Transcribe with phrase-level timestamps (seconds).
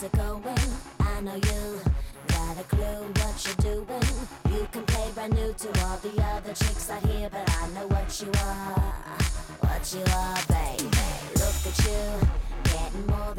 [0.00, 0.60] What.
[8.20, 9.18] You are,
[9.60, 10.88] what you are, baby.
[11.36, 12.00] Look at you,
[13.08, 13.34] more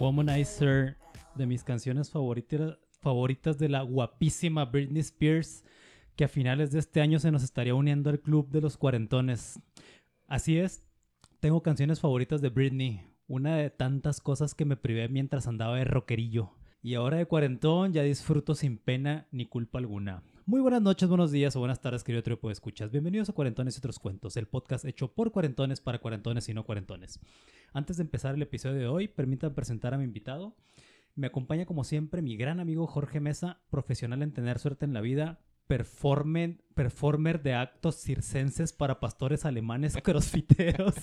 [0.00, 0.96] Womanizer,
[1.34, 5.64] de mis canciones favoritas, favoritas de la guapísima Britney Spears,
[6.16, 9.60] que a finales de este año se nos estaría uniendo al club de los cuarentones.
[10.26, 10.82] Así es,
[11.40, 15.84] tengo canciones favoritas de Britney, una de tantas cosas que me privé mientras andaba de
[15.84, 16.50] rockerillo.
[16.82, 20.22] Y ahora de cuarentón ya disfruto sin pena ni culpa alguna.
[20.44, 22.90] Muy buenas noches, buenos días o buenas tardes, querido trío de escuchas.
[22.90, 26.66] Bienvenidos a Cuarentones y otros cuentos, el podcast hecho por cuarentones para cuarentones y no
[26.66, 27.18] cuarentones.
[27.72, 30.54] Antes de empezar el episodio de hoy, permítanme presentar a mi invitado.
[31.14, 35.00] Me acompaña como siempre mi gran amigo Jorge Mesa, profesional en tener suerte en la
[35.00, 40.94] vida, performer, performer de actos circenses para pastores alemanes crossfiteros.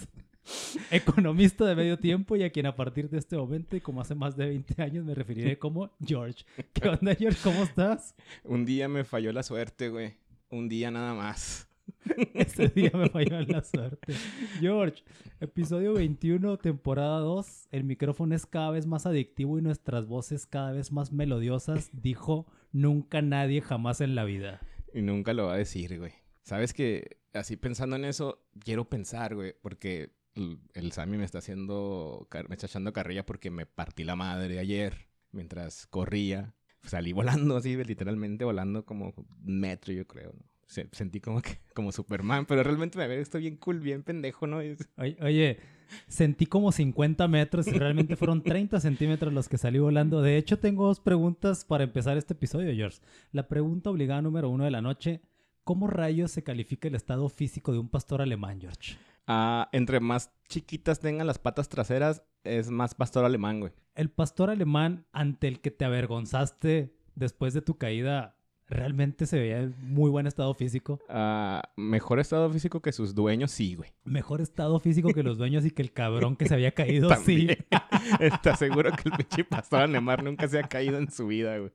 [0.91, 4.15] economista de medio tiempo y a quien a partir de este momento y como hace
[4.15, 6.45] más de 20 años me referiré como George.
[6.73, 7.39] ¿Qué onda, George?
[7.43, 8.15] ¿Cómo estás?
[8.43, 10.15] Un día me falló la suerte, güey.
[10.49, 11.67] Un día nada más.
[12.33, 14.13] Ese día me falló la suerte.
[14.59, 15.03] George,
[15.39, 17.67] episodio 21, temporada 2.
[17.71, 21.89] El micrófono es cada vez más adictivo y nuestras voces cada vez más melodiosas.
[21.93, 24.61] Dijo nunca nadie jamás en la vida.
[24.93, 26.13] Y nunca lo va a decir, güey.
[26.43, 32.27] Sabes que así pensando en eso, quiero pensar, güey, porque el Sammy me está haciendo,
[32.47, 36.53] me está echando carrilla porque me partí la madre ayer mientras corría.
[36.83, 40.51] Salí volando así, literalmente volando como un metro, yo creo, ¿no?
[40.91, 44.57] sentí como que, como Superman, pero realmente me ve, estoy bien cool, bien pendejo, ¿no?
[44.97, 45.57] Oye,
[46.07, 50.21] sentí como 50 metros y realmente fueron 30 centímetros los que salí volando.
[50.21, 52.99] De hecho, tengo dos preguntas para empezar este episodio, George.
[53.31, 55.21] La pregunta obligada número uno de la noche,
[55.63, 58.95] ¿cómo rayos se califica el estado físico de un pastor alemán, George?
[59.27, 63.73] Ah, entre más chiquitas tengan las patas traseras, es más pastor alemán, güey.
[63.95, 68.35] El pastor alemán ante el que te avergonzaste después de tu caída,
[68.67, 70.99] ¿realmente se veía en muy buen estado físico?
[71.09, 73.91] Ah, mejor estado físico que sus dueños, sí, güey.
[74.03, 77.47] Mejor estado físico que los dueños y que el cabrón que se había caído, sí.
[78.19, 81.71] Está seguro que el pinche pastor alemán nunca se ha caído en su vida, güey.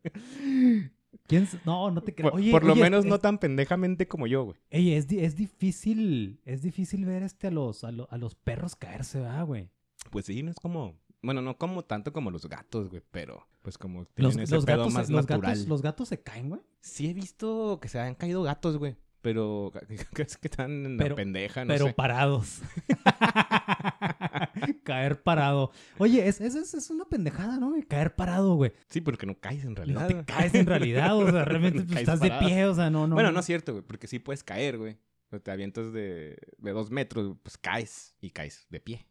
[1.27, 1.49] ¿Quién?
[1.65, 2.31] No, no te creo.
[2.31, 4.57] Por, por lo menos no tan pendejamente como yo, güey.
[4.71, 9.45] Ey, es, es difícil, es difícil ver este a los, a, los perros caerse, ¿verdad,
[9.47, 9.71] güey?
[10.11, 13.79] Pues sí, no es como, bueno, no como tanto como los gatos, güey, pero pues
[13.79, 16.61] como los, ese gatos, más los Gatos, ¿Los gatos se caen, güey?
[16.81, 18.97] Sí he visto que se han caído gatos, güey.
[19.23, 19.73] Pero
[20.19, 22.61] es que están en la pendeja, no Pero parados.
[24.85, 25.71] Caer parado.
[25.99, 27.75] Oye, es, es, es, una pendejada, ¿no?
[27.89, 28.73] Caer parado, güey.
[28.89, 30.03] Sí, porque no caes en realidad.
[30.03, 33.07] No te caes en realidad, o sea, realmente pues, estás de pie, o sea, no,
[33.07, 33.15] no.
[33.15, 34.97] Bueno, no es cierto, güey, porque sí puedes caer, güey.
[35.43, 39.07] te avientas de, de dos metros, pues caes y caes de pie.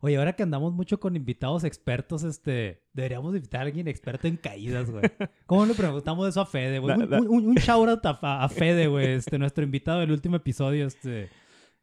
[0.00, 4.36] Oye, ahora que andamos mucho con invitados expertos, este, deberíamos invitar a alguien experto en
[4.36, 5.04] caídas, güey.
[5.46, 6.96] ¿Cómo le preguntamos eso a Fede, güey?
[6.96, 11.30] Un, un, shout out a, Fede, güey, este, nuestro invitado del último episodio, este,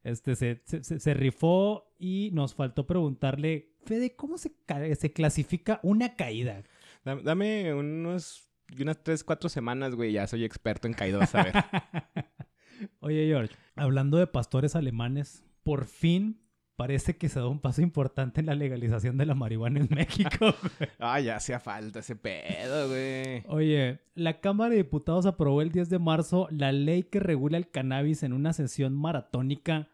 [0.03, 4.53] este, se, se, rifó y nos faltó preguntarle, Fede, ¿cómo se,
[4.97, 6.63] se clasifica una caída?
[7.03, 8.49] Dame unos,
[8.79, 11.53] unas tres, cuatro semanas, güey, ya soy experto en caídas, a ver.
[12.99, 16.41] Oye, George, hablando de pastores alemanes, por fin
[16.79, 20.55] parece que se da un paso importante en la legalización de la marihuana en México.
[20.99, 23.43] ah, ya hacía falta ese pedo, güey.
[23.47, 27.69] Oye, la Cámara de Diputados aprobó el 10 de marzo la ley que regula el
[27.69, 29.89] cannabis en una sesión maratónica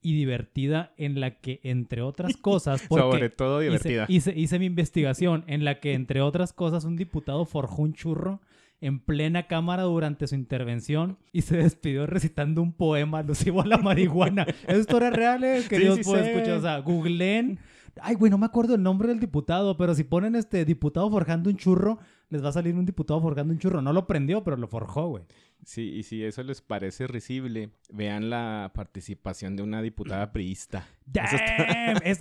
[0.00, 2.80] y divertida en la que, entre otras cosas...
[2.88, 4.06] Sobre todo divertida.
[4.08, 8.40] Hice, hice mi investigación en la que, entre otras cosas, un diputado forjó un churro
[8.82, 13.78] en plena cámara durante su intervención y se despidió recitando un poema alusivo a la
[13.78, 14.44] marihuana.
[14.66, 15.62] ¿Es historia real, eh?
[15.68, 16.58] Que Dios puede escuchar.
[16.58, 17.58] O sea, googleen.
[18.00, 21.48] Ay, güey, no me acuerdo el nombre del diputado, pero si ponen este diputado forjando
[21.48, 21.98] un churro,
[22.30, 23.82] les va a salir un diputado forjando un churro.
[23.82, 25.24] No lo prendió, pero lo forjó, güey.
[25.64, 30.88] Sí, y si eso les parece risible, vean la participación de una diputada priista.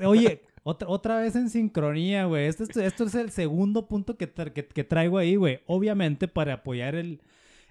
[0.06, 2.48] oye, otra, otra vez en sincronía, güey.
[2.48, 5.62] Esto, esto, es el segundo punto que, que, que traigo ahí, güey.
[5.68, 7.22] Obviamente para apoyar el,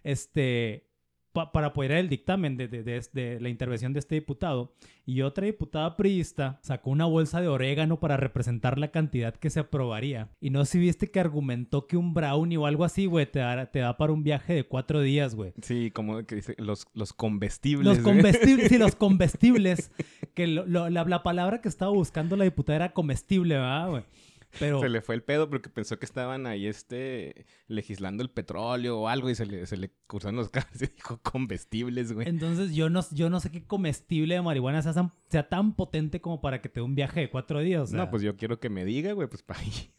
[0.05, 0.90] este,
[1.33, 4.75] para apoyar el dictamen de, de, la intervención de este diputado.
[5.07, 9.61] Y otra diputada priista sacó una bolsa de orégano para representar la cantidad que se
[9.61, 10.31] aprobaría.
[10.41, 13.41] Y no sé si viste que argumentó que un brownie o algo así, güey, te
[13.41, 15.53] da, te da para un viaje de cuatro días, güey.
[15.63, 17.87] Sí, como que dice, los, los comestibles.
[17.87, 19.91] Los comestibles, sí, los comestibles.
[20.35, 24.03] que la, la palabra que estaba buscando la diputada era comestible, ¿verdad, güey?
[24.53, 29.09] Se le fue el pedo porque pensó que estaban ahí este legislando el petróleo o
[29.09, 32.29] algo y se le, se le cursaron los cables y dijo comestibles, güey.
[32.29, 36.41] Entonces yo no, yo no sé qué comestible de marihuana sea, sea tan potente como
[36.41, 37.93] para que te dé un viaje de cuatro días.
[37.93, 39.91] No, pues yo quiero que me diga, güey, pues para ir.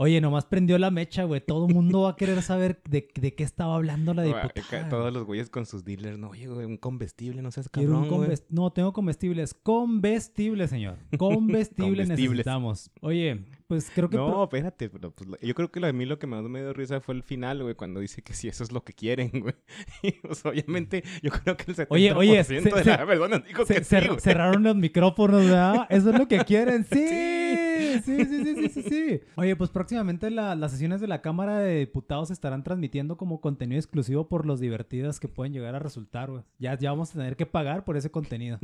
[0.00, 1.40] Oye, nomás prendió la mecha, güey.
[1.44, 4.88] Todo el mundo va a querer saber de, de qué estaba hablando la diputada.
[4.88, 8.08] Todos los güeyes con sus dealers, no, oye, güey, un comestible, no seas un cabrón,
[8.08, 8.30] güey.
[8.48, 9.54] No, tengo comestibles.
[9.54, 10.98] Comestibles, señor.
[11.18, 12.06] Comestibles.
[12.16, 12.92] necesitamos.
[13.00, 14.16] Oye, pues creo que...
[14.16, 16.72] No, espérate, pero pues, yo creo que lo de mí lo que más me dio
[16.72, 19.54] risa fue el final, güey, cuando dice que si eso es lo que quieren, güey.
[20.02, 23.84] Y, pues, obviamente, yo creo que el 70% Oye, oye, de se- dijo Se- que
[23.84, 24.20] sí, güey.
[24.20, 25.86] cerraron los micrófonos, ¿verdad?
[25.90, 26.84] Eso es lo que quieren.
[26.84, 29.20] Sí, sí, sí, sí, sí, sí, sí.
[29.36, 33.40] Oye, pues próximamente la- las sesiones de la Cámara de Diputados se estarán transmitiendo como
[33.40, 36.42] contenido exclusivo por los divertidas que pueden llegar a resultar, güey.
[36.58, 38.58] Ya, ya vamos a tener que pagar por ese contenido.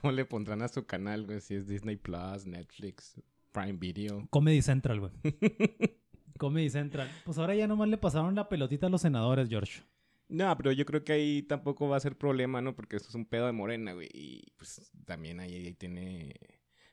[0.00, 1.40] ¿Cómo le pondrán a su canal, güey?
[1.40, 3.20] Si es Disney Plus, Netflix,
[3.52, 4.26] Prime Video.
[4.30, 5.12] Comedy Central, güey.
[6.38, 7.08] Comedy Central.
[7.24, 9.82] Pues ahora ya nomás le pasaron la pelotita a los senadores, George.
[10.28, 12.76] No, pero yo creo que ahí tampoco va a ser problema, ¿no?
[12.76, 14.08] Porque esto es un pedo de morena, güey.
[14.12, 16.34] Y pues también ahí, ahí tiene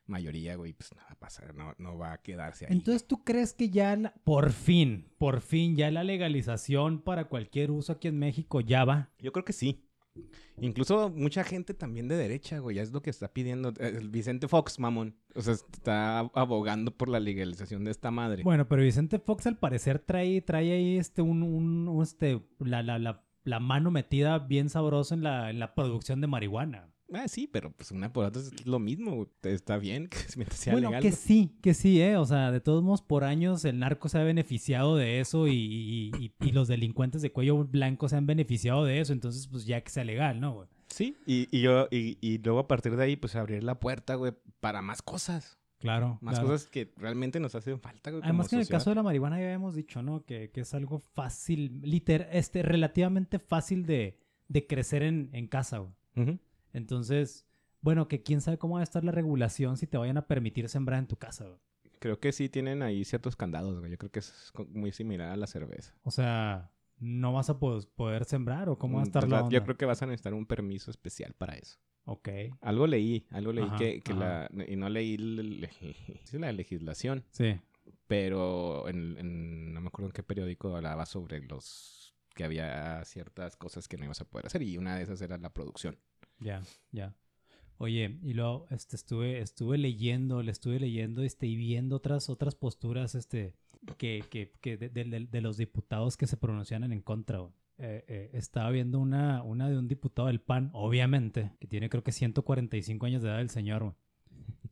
[0.07, 0.73] mayoría, güey.
[0.73, 2.71] Pues nada va a pasar, no, no va a quedarse ahí.
[2.73, 7.71] Entonces, ¿tú crees que ya la- por fin, por fin, ya la legalización para cualquier
[7.71, 9.11] uso aquí en México ya va?
[9.19, 9.81] Yo creo que sí.
[10.61, 13.73] Incluso mucha gente también de derecha, güey, es lo que está pidiendo.
[13.79, 15.15] eh, Vicente Fox, mamón.
[15.35, 18.43] O sea, está abogando por la legalización de esta madre.
[18.43, 22.97] Bueno, pero Vicente Fox al parecer trae, trae ahí este, un- un, este, la, la,
[22.99, 26.89] la, la mano metida bien sabrosa en la, en la producción de marihuana.
[27.13, 29.27] Ah, sí, pero pues una por otra es lo mismo.
[29.43, 31.03] Está bien que mientras sea bueno, legal.
[31.03, 32.17] que sí, que sí, ¿eh?
[32.17, 35.53] O sea, de todos modos, por años el narco se ha beneficiado de eso y,
[35.53, 39.13] y- y- y los delincuentes de cuello blanco se han beneficiado de eso.
[39.13, 40.67] Entonces, pues ya que sea legal, ¿no, güey?
[40.87, 44.15] Sí, y, y yo, y, y luego a partir de ahí, pues abrir la puerta,
[44.15, 45.57] güey, para más cosas.
[45.79, 46.17] Claro.
[46.21, 46.49] Más claro.
[46.49, 48.23] cosas que realmente nos hacen falta, güey.
[48.23, 50.23] Además como que en el caso de la marihuana ya habíamos dicho, ¿no?
[50.25, 54.17] Que, que es algo fácil, liter, este, relativamente fácil de,
[54.47, 55.91] de crecer en, en casa, güey.
[56.15, 56.39] Ujú.
[56.75, 57.45] Entonces,
[57.81, 60.67] bueno, que quién sabe cómo va a estar la regulación si te vayan a permitir
[60.69, 61.59] sembrar en tu casa, güey.
[61.99, 63.91] Creo que sí tienen ahí ciertos candados, güey.
[63.91, 65.95] Yo creo que es muy similar a la cerveza.
[66.03, 69.43] O sea, ¿no vas a po- poder sembrar o cómo va a Mm, estar la
[69.43, 69.57] onda?
[69.57, 71.79] Yo creo que vas a necesitar un permiso especial para eso.
[72.03, 72.29] Ok.
[72.61, 74.49] Algo leí, algo leí Ajá, que, la...
[74.67, 75.17] Y no leí
[76.33, 77.59] la legislación, Sí.
[78.07, 82.13] pero en, en- no me acuerdo en qué periódico hablaba sobre los...
[82.35, 85.37] que había ciertas cosas que no ibas a poder hacer y una de esas era
[85.37, 85.97] la producción.
[86.39, 86.61] Ya,
[86.91, 87.13] ya.
[87.77, 92.55] Oye, y luego este, estuve, estuve leyendo, le estuve leyendo este, y viendo otras, otras
[92.55, 93.53] posturas este,
[93.97, 97.39] que, que, que de, de- de- los diputados que se pronunciaron en contra.
[97.77, 102.03] Eh, eh, estaba viendo una, una de un diputado del PAN, obviamente, que tiene creo
[102.03, 103.95] que 145 años de edad el señor.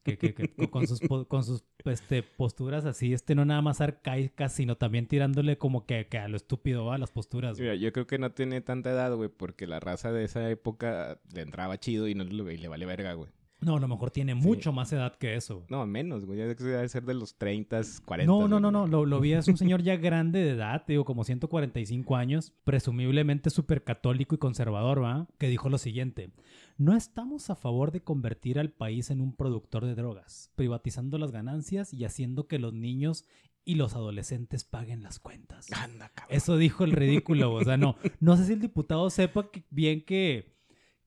[0.04, 3.80] Que, que- que con- sus, po- con sus este, posturas así, este, no nada más
[3.80, 6.96] arcaicas, sino también tirándole como que, que a lo estúpido ¿va?
[6.96, 7.58] a las posturas.
[7.58, 11.20] Mira, yo creo que no tiene tanta edad, güey, porque la raza de esa época
[11.34, 13.30] le entraba chido y no le, y le vale verga, güey.
[13.62, 15.64] No, a lo mejor tiene mucho más edad que eso.
[15.70, 16.38] No, menos, güey.
[16.38, 18.30] Ya debe ser de los 30, 40.
[18.30, 18.88] No, no, no, no.
[18.88, 23.50] Lo, lo vi, es un señor ya grande de edad, digo, como 145 años, presumiblemente
[23.50, 25.28] súper católico y conservador, ¿va?
[25.38, 26.32] Que dijo lo siguiente:
[26.78, 31.32] No estamos a favor de convertir al país en un productor de drogas, privatizando las
[31.32, 33.26] ganancias y haciendo que los niños
[33.66, 35.72] y los adolescentes paguen las cuentas.
[35.72, 36.36] Anda, cabrón.
[36.36, 37.96] Eso dijo el ridículo, o sea, no.
[38.20, 40.58] No sé si el diputado sepa que- bien que,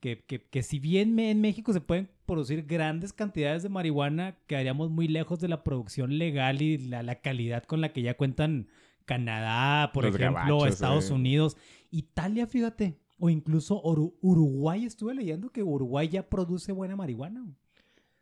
[0.00, 4.90] que, que, que si bien en México se pueden producir grandes cantidades de marihuana, quedaríamos
[4.90, 8.68] muy lejos de la producción legal y la, la calidad con la que ya cuentan
[9.04, 11.12] Canadá, por Los ejemplo, gabachos, Estados eh.
[11.14, 11.56] Unidos,
[11.90, 14.84] Italia, fíjate, o incluso Uruguay.
[14.84, 17.46] Estuve leyendo que Uruguay ya produce buena marihuana.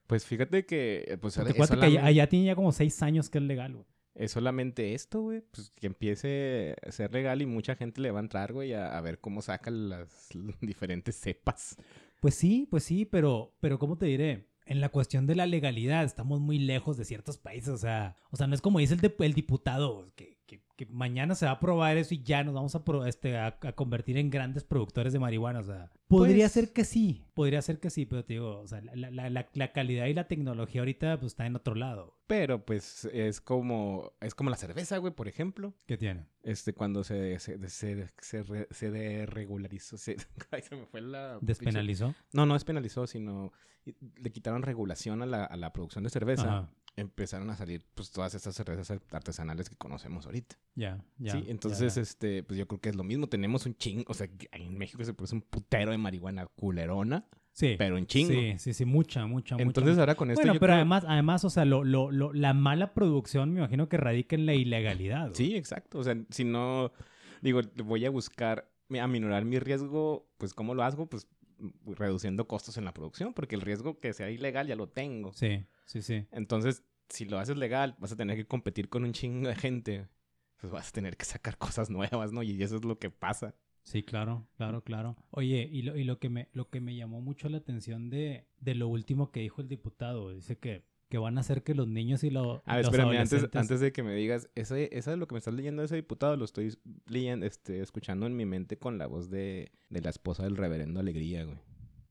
[0.07, 1.05] Pues fíjate que...
[1.09, 3.73] eh, Pues, es, que allá, tiene ya como seis años que es legal.
[3.75, 3.87] güey.
[4.15, 5.41] es solamente esto, güey.
[5.51, 8.97] Pues que empiece a ser legal y mucha gente le va a entrar, güey, a,
[8.97, 10.29] a ver cómo sacan las
[10.61, 11.77] diferentes cepas.
[12.21, 14.47] Pues sí, pues sí, pero, pero ¿cómo te diré?
[14.67, 18.37] En la cuestión de la legalidad estamos muy lejos de ciertos países, o sea, o
[18.37, 21.53] sea, no es como dice el, de- el diputado, que, que- que mañana se va
[21.53, 24.65] a aprobar eso y ya nos vamos a, pro- este, a, a convertir en grandes
[24.65, 28.25] productores de marihuana, o sea, podría Pues- ser que sí, podría ser que sí, pero
[28.25, 31.47] te digo, o sea, la, la- la- la calidad y la tecnología ahorita pues está
[31.47, 32.19] en otro lado.
[32.27, 34.13] Pero pues es como...
[34.21, 35.75] Es como la cerveza, güey, por ejemplo.
[35.87, 36.27] ¿Qué tiene?
[36.43, 40.17] Este, cuando se, se, se, se, re- se deregularizó, se,
[40.51, 41.39] ay, se me fue la...
[41.41, 42.15] ¿Despenalizó?
[42.33, 43.53] No, no despenalizó, sino
[44.17, 46.59] le quitaron regulación a la, a la producción de cerveza.
[46.59, 50.57] Ajá, Empezaron a salir pues todas estas cervezas artesanales que conocemos ahorita.
[50.77, 51.33] ya, ya.
[51.33, 53.27] sí, entonces este, pues yo creo que es lo mismo.
[53.29, 57.75] Tenemos un ching, o sea, en México se produce un putero de marihuana culerona, sí,
[57.77, 58.31] pero en chingo.
[58.33, 59.63] sí, sí, sí, mucha, mucha, mucha.
[59.65, 62.33] Entonces ahora con esto Bueno, yo pero creo- además, además, o sea, lo, lo, lo-
[62.33, 65.23] la mala producción me imagino que radica en la ilegalidad.
[65.31, 65.35] güey.
[65.35, 65.99] Sí, exacto.
[65.99, 66.93] O sea, si no,
[67.43, 71.07] digo, voy a buscar mi- aminorar mi riesgo, pues ¿cómo lo hago?
[71.09, 71.27] Pues
[71.85, 75.33] reduciendo costos en la producción, porque el riesgo que sea ilegal ya lo tengo.
[75.33, 76.27] Sí, sí, sí.
[76.31, 80.09] Entonces, si lo haces legal, vas a tener que competir con un chingo de gente.
[80.61, 82.43] Pues vas a tener que sacar cosas nuevas, ¿no?
[82.43, 83.55] Y eso es lo que pasa.
[83.83, 85.17] Sí, claro, claro, claro.
[85.31, 88.47] Oye, y lo, y lo que me, lo que me llamó mucho la atención de,
[88.61, 91.87] de lo último que dijo el diputado, dice que, que van a hacer que los
[91.89, 93.61] niños y, lo- A ver, los espérame, antes, adolescentes...
[93.61, 96.37] antes de que me digas, ese, esa de lo que me estás leyendo ese diputado,
[96.37, 100.43] lo estoy leyendo, este, escuchando en mi mente con la voz de, de la esposa
[100.45, 101.59] del reverendo Alegría, güey.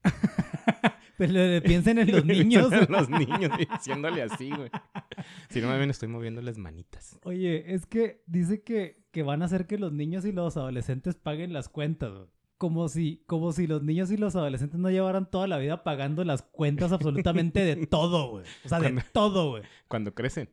[1.17, 2.71] Pero piensen en los niños.
[2.89, 4.69] los niños, diciéndole así, güey.
[5.49, 7.19] Si no, me estoy moviendo las manitas.
[7.23, 11.15] Oye, es que dice que, que van a hacer que los niños y los adolescentes
[11.15, 12.27] paguen las cuentas, güey.
[12.63, 16.23] Como si, como si los niños y los adolescentes no llevaran toda la vida pagando
[16.23, 18.45] las cuentas absolutamente de todo, güey.
[18.63, 19.63] O sea, de todo, güey.
[19.89, 20.49] Cuando crecen.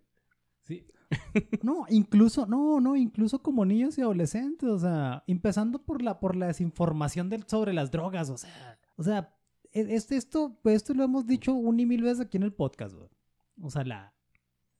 [0.64, 0.84] Sí.
[1.62, 6.34] No, incluso, no, no, incluso como niños y adolescentes, o sea, empezando por la, por
[6.34, 9.32] la desinformación del, sobre las drogas, o sea, o sea,
[9.72, 12.92] e- este, esto, esto lo hemos dicho un y mil veces aquí en el podcast,
[12.96, 13.08] güey.
[13.62, 14.14] O sea, la,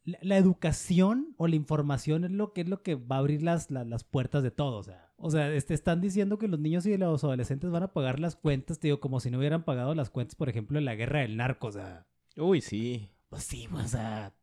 [0.03, 3.41] la, la educación o la información es lo que es lo que va a abrir
[3.45, 6.59] las, la- las puertas de todo, o sea, o sea, este, están diciendo que los
[6.59, 9.65] niños y los adolescentes van a pagar las cuentas, te digo, como si no hubieran
[9.65, 13.11] pagado las cuentas, por ejemplo, en la guerra del narco, o sea, Uy, sí.
[13.29, 14.35] pues sí, o sea,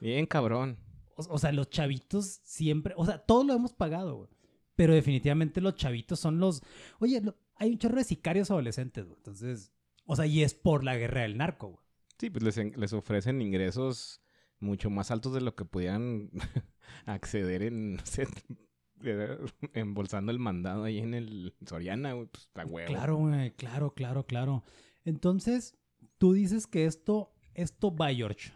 [0.00, 0.78] Bien cabrón.
[1.16, 4.30] o, o sea, los chavitos siempre, o sea, todo lo hemos pagado, güey.
[4.76, 6.62] Pero definitivamente los chavitos son los...
[6.98, 9.16] Oye, lo- hay un chorro de sicarios adolescentes, güey.
[9.16, 9.72] Entonces,
[10.04, 11.80] o sea, y es por la guerra del narco, güey.
[12.18, 14.20] Sí, pues les, en- les ofrecen ingresos
[14.60, 16.30] mucho más altos de lo que pudieran
[17.06, 18.26] acceder en, no sé,
[19.74, 22.88] embolsando el mandado ahí en el Soriana, güey, pues a huevo.
[22.88, 24.64] Claro, güey, claro, claro, claro.
[25.04, 25.76] Entonces,
[26.18, 28.52] tú dices que esto, esto va, George.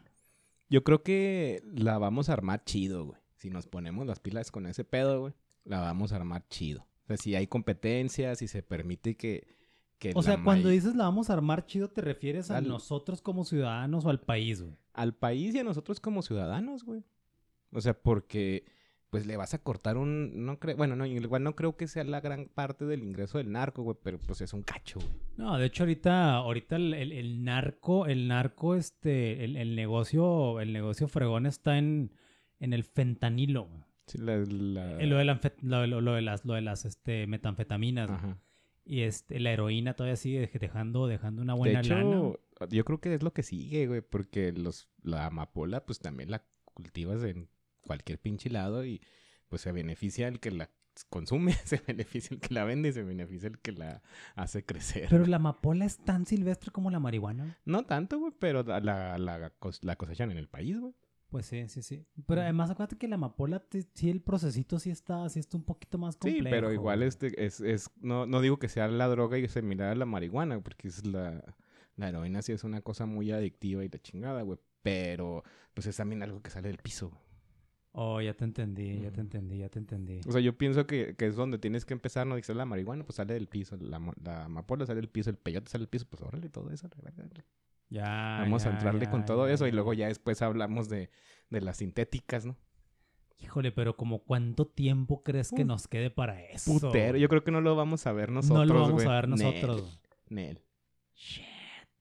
[0.68, 3.20] Yo creo que la vamos a armar chido, güey.
[3.37, 6.87] Si nos ponemos las pilas con ese pedo, güey, la vamos a armar chido.
[7.04, 9.49] O sea, si hay competencias, si se permite que...
[9.99, 13.20] que O sea, cuando dices la vamos a armar chido, te refieres a Al- nosotros
[13.23, 14.76] como ciudadanos o al país, güey.
[14.92, 17.02] Al país y a nosotros como ciudadanos, güey.
[17.73, 18.64] O sea, porque
[19.11, 20.45] pues le vas a cortar un...
[20.45, 20.76] No creo...
[20.76, 23.97] Bueno, no, igual no creo que sea la gran parte del ingreso del narco, güey,
[24.02, 25.11] pero pues es un cacho, güey.
[25.37, 30.61] No, de hecho ahorita, ahorita el, el- el narco, el narco, este, el, el negocio,
[30.61, 32.12] el negocio fregón está en,
[32.61, 33.64] en el fentanilo.
[33.64, 33.83] güey.
[34.07, 34.37] Sí, la...
[34.37, 35.40] la- Eh, Lo de, la
[35.87, 38.09] lo, de las, lo de las este, metanfetaminas.
[38.23, 38.35] güey.
[38.85, 42.17] Y este, la heroína todavía sigue dej- dejando, dejando una De buena hecho, lana.
[42.19, 42.37] güey.
[42.71, 46.45] yo creo que es lo que sigue, güey, porque los, la amapola, pues también la
[46.75, 47.49] cultivas en
[47.83, 49.01] cualquier pinche lado y
[49.49, 50.71] pues se beneficia el que la
[51.09, 54.03] consume, se beneficia el que la vende y se beneficia el que la
[54.35, 55.07] hace crecer.
[55.11, 57.59] Pero la amapola es tan silvestre como la marihuana.
[57.65, 60.95] No tanto, güey, pero la, la, la cos- la cosechan en el país, güey.
[61.31, 62.05] Pues sí, sí, sí.
[62.27, 65.63] Pero además acuérdate que la amapola, te- sí, el procesito sí está, sí está un
[65.65, 66.51] poquito más Sí, complejo.
[66.51, 69.95] pero igual este es, es no, no digo que sea la droga y similar a
[69.95, 71.41] la marihuana, porque es la,
[71.95, 74.59] la heroína sí es una cosa muy adictiva y de chingada, güey.
[74.83, 77.13] Pero pues es también algo que sale del piso.
[77.92, 80.20] Oh, ya te entendí, ya te entendí, ya te entendí.
[80.26, 83.02] O sea, yo pienso que, que es donde tienes que empezar, no dice la marihuana,
[83.04, 86.06] pues sale del piso, la, la amapola sale del piso, el peyote sale del piso,
[86.09, 86.88] pues órale, todo eso.
[87.88, 88.38] Ya.
[88.42, 91.11] Vamos a entrarle ya, con todo ya, eso y luego ya después hablamos de,
[91.50, 92.56] de las sintéticas, ¿no?
[93.40, 96.78] Híjole, pero como cuánto tiempo crees que nos quede para eso?
[96.78, 99.28] Putero, yo creo que no lo vamos a ver nosotros, no lo vamos a ver
[99.28, 100.00] nosotros.
[100.28, 100.61] Nel.
[101.16, 101.44] Shit.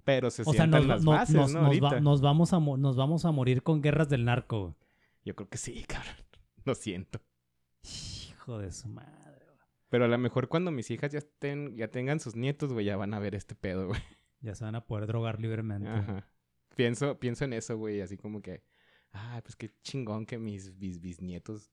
[0.03, 1.59] Pero se O sea, nos, las bases, nos- ¿no?
[1.59, 1.87] nos Ahorita.
[1.87, 4.75] va- nos vamos a nos vamos a morir con guerras del narco.
[5.25, 6.15] Yo creo que sí, cabrón.
[6.65, 7.19] Lo siento.
[7.83, 9.45] Hijo de su madre.
[9.45, 9.57] güey.
[9.89, 12.97] Pero a lo mejor cuando mis hijas ya estén, ya tengan sus nietos, güey, ya
[12.97, 14.01] van a ver este pedo, güey.
[14.41, 15.89] Ya se van a poder drogar libremente.
[15.89, 16.27] Ajá.
[16.75, 18.63] Pienso, pienso en eso, güey, así como que,
[19.11, 21.71] ah, pues qué chingón que mis, bis- bisnietos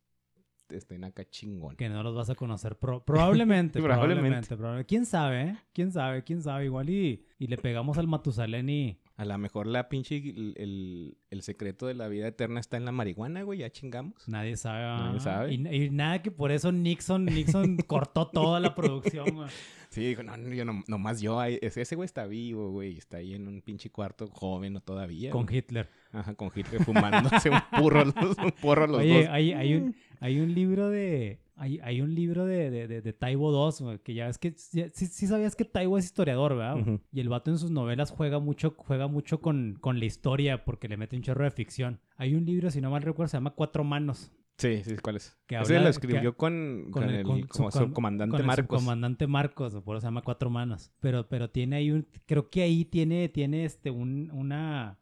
[0.71, 1.77] estén acá chingón.
[1.77, 2.77] Que no los vas a conocer.
[2.77, 3.83] pro- probablemente, Probablemente.
[3.83, 4.89] probablemente, probablemente.
[4.89, 5.59] ¿Quién sabe, eh?
[5.73, 6.25] ¿Quién sabe?
[6.25, 6.65] ¿Quién sabe?
[6.65, 9.01] Igual y, y le pegamos al Matusalén y...
[9.19, 12.85] A lo mejor la pinche, el, el, el secreto de la vida eterna está en
[12.85, 14.29] la marihuana, güey, ya chingamos.
[14.29, 14.83] Nadie sabe.
[14.83, 15.55] Nadie sabe.
[15.55, 19.27] Y, y nada que por eso Nixon, Nixon cortó toda la producción.
[19.35, 19.49] güey.
[19.89, 23.17] Sí, dijo, no, no, yo no, nomás yo, ese, ese güey está vivo, güey, está
[23.17, 25.31] ahí en un pinche cuarto joven o todavía.
[25.31, 25.59] Con güey.
[25.59, 25.89] Hitler.
[26.13, 29.29] Ajá, con Hitler fumándose un purro, los, un porro los Oye, dos.
[29.31, 31.39] hay, hay, un, hay un libro de...
[31.59, 34.55] Hay, hay un libro de, de, de, de Taibo II, que ya ves que...
[34.73, 37.01] ya- sí, sí sabías que Taibo es historiador, ¿verdad?
[37.13, 40.87] Y el vato en sus novelas juega mucho, juega mucho con, con la historia porque
[40.89, 41.99] le mete un chorro de ficción.
[42.17, 44.31] Hay un libro, si no mal recuerdo, se llama Cuatro Manos.
[44.59, 45.37] Sí, sí, ¿cuál es?
[45.47, 48.41] Que Ese habla- lo escribió que- con, con con, el- con- como con- subcomandante con
[48.41, 48.79] el Marcos.
[48.81, 50.93] subcomandante Marcos, por eso se llama Cuatro Manos.
[51.01, 54.99] Pero, pero tiene ahí un, creo que ahí tiene, tiene este un, una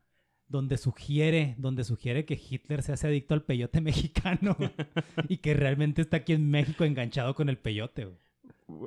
[0.48, 4.56] donde sugiere, donde sugiere que Hitler se hace adicto al peyote mexicano
[5.28, 8.04] y que realmente está aquí en México enganchado con el peyote.
[8.06, 8.18] güey.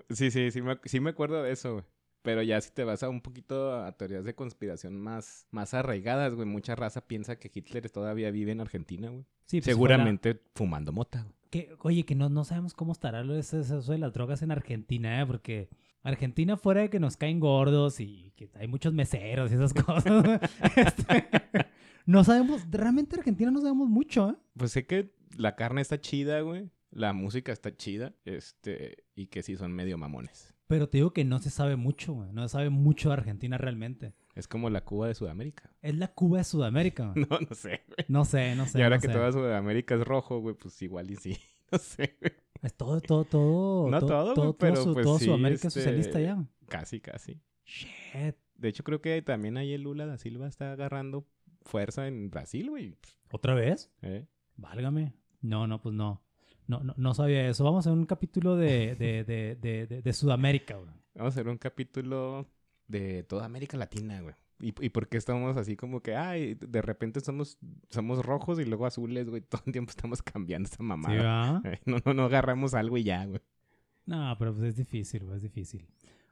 [0.10, 1.86] Sí, sí, sí me, sí me acuerdo de eso, güey.
[2.24, 6.34] Pero ya si te vas a un poquito a teorías de conspiración más, más arraigadas,
[6.34, 9.24] güey, mucha raza piensa que Hitler todavía vive en Argentina, güey.
[9.46, 11.36] Sí, pues, Seguramente fumando mota, güey.
[11.50, 15.22] que, oye, que no, no sabemos cómo estará eso, eso de las drogas en Argentina,
[15.22, 15.26] ¿eh?
[15.26, 15.70] Porque
[16.08, 20.42] Argentina, fuera de que nos caen gordos y que hay muchos meseros y esas cosas,
[20.76, 21.28] este,
[22.06, 24.36] no sabemos, realmente Argentina no sabemos mucho, ¿eh?
[24.56, 26.70] Pues sé que la carne está chida, güey.
[26.92, 28.14] La música está chida.
[28.26, 30.54] Este, y que sí son medio mamones.
[30.68, 32.32] Pero te digo que no se sabe mucho, güey.
[32.32, 34.14] No se sabe mucho de Argentina realmente.
[34.36, 35.70] Es como la Cuba de Sudamérica.
[35.82, 37.12] Es la Cuba de Sudamérica.
[37.12, 37.26] güey.
[37.30, 38.06] No, no sé, güey.
[38.08, 38.80] No sé, no sé.
[38.80, 39.14] y ahora no que sé.
[39.14, 41.38] toda Sudamérica es rojo, güey, pues igual y sí.
[41.72, 42.18] No sé.
[42.62, 43.90] Es todo, todo, todo.
[43.90, 46.44] No todo, güey, pero su- pues todo sí, Sudamérica es este, socialista ya.
[46.68, 47.40] Casi, casi.
[47.66, 48.36] Shit.
[48.56, 51.28] De hecho, creo que también ahí el Lula da Silva está agarrando
[51.64, 52.96] fuerza en Brasil, güey.
[53.32, 53.92] ¿Otra vez?
[54.02, 54.26] ¿Eh?
[54.56, 55.14] Válgame.
[55.42, 56.24] No, no, pues no.
[56.66, 57.64] No, no, no sabía eso.
[57.64, 60.90] Vamos a hacer un capítulo de, de, de, de, de- de Sudamérica, güey.
[61.14, 62.48] Vamos a hacer un capítulo
[62.88, 64.36] de toda América Latina, güey.
[64.60, 67.58] ¿Y, y por qué estamos así como que, ay, de repente somos,
[67.90, 69.42] somos rojos y luego azules, güey?
[69.50, 71.62] Todo el tiempo estamos cambiando esa ¿Sí, mamada.
[71.86, 73.42] no, no, no agarramos algo y ya, güey.
[74.06, 75.86] No, pero pues es difícil, güey, es difícil.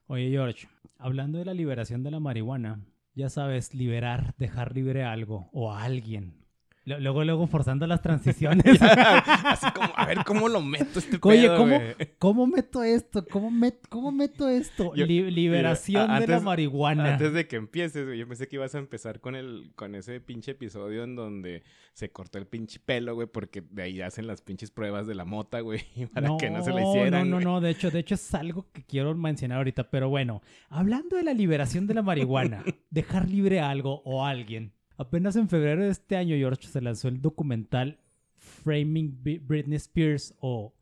[0.08, 0.68] Oye, George,
[0.98, 2.80] hablando de la liberación de la marihuana,
[3.16, 6.45] ya sabes, liberar, dejar libre algo o a alguien.
[6.86, 8.80] Lu- Luego, luego forzando las transiciones.
[8.82, 11.80] así como, a ver, ¿cómo lo meto este Oye, pedo, ¿cómo?
[12.20, 13.26] ¿cómo meto esto?
[13.28, 14.94] ¿Cómo, met- cómo meto esto?
[14.96, 17.14] Yo- Li- liberación mira, de la marihuana.
[17.14, 20.52] Antes de que empieces, yo pensé que ibas a empezar con el, con ese pinche
[20.52, 21.64] episodio en donde
[21.94, 25.26] se cortó el pinche pelo, güey, porque de ahí hacen las pinches pruebas de la
[25.26, 25.82] mota, güey,
[26.14, 27.12] para que no se la hicieran.
[27.12, 27.46] No, no, güey.
[27.46, 31.24] no, de hecho, de hecho es algo que quiero mencionar ahorita, pero bueno, hablando de
[31.24, 34.72] la liberación de la marihuana, dejar libre a algo o a alguien.
[34.98, 38.00] Apenas en febrero de este año, George, se lanzó el documental
[38.36, 40.74] Framing Britney Spears o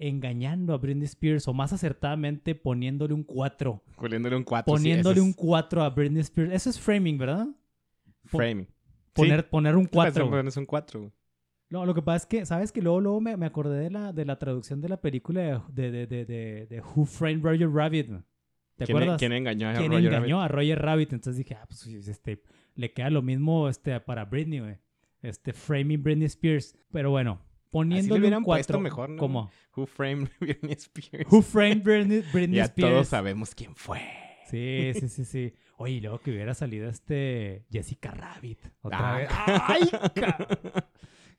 [0.00, 3.82] Engañando a Britney Spears o más acertadamente poniéndole un 4.
[3.96, 4.72] Poniéndole un 4.
[4.72, 6.52] Poniéndole un 4 a Britney Spears.
[6.52, 7.48] Eso es framing, ¿verdad?
[8.26, 8.68] Framing.
[9.12, 10.30] Poner, poner un 4.
[10.30, 11.12] Pones un 4, güey.
[11.70, 12.70] No, lo que pasa es que, ¿sabes?
[12.70, 15.90] Que luego, luego me, me acordé de la, de la traducción de la película de,
[15.90, 18.06] de, de, de, de Who Framed Roger Rabbit.
[18.76, 19.18] ¿Te ¿Quién, acuerdas?
[19.18, 21.12] ¿Quién engañó a ¿Quién Roger engañó a Roger Rabbit?
[21.12, 22.40] Entonces dije, ah, pues este,
[22.78, 24.78] le queda lo mismo este, para Britney, güey.
[25.20, 26.78] Este, Framing Britney Spears.
[26.92, 28.80] Pero bueno, poniéndole un puesto 4.
[28.80, 29.16] mejor, ¿no?
[29.18, 29.50] ¿Cómo?
[29.76, 31.26] Who framed Britney Spears?
[31.30, 32.92] Who Framed Britney, Britney ya Spears?
[32.92, 34.00] todos sabemos quién fue.
[34.48, 35.54] Sí, sí, sí, sí.
[35.76, 38.58] Oye, y luego que hubiera salido este Jessica Rabbit.
[38.80, 39.18] Otra Ah.
[39.18, 39.28] vez.
[39.66, 40.88] ¡Ay, ca-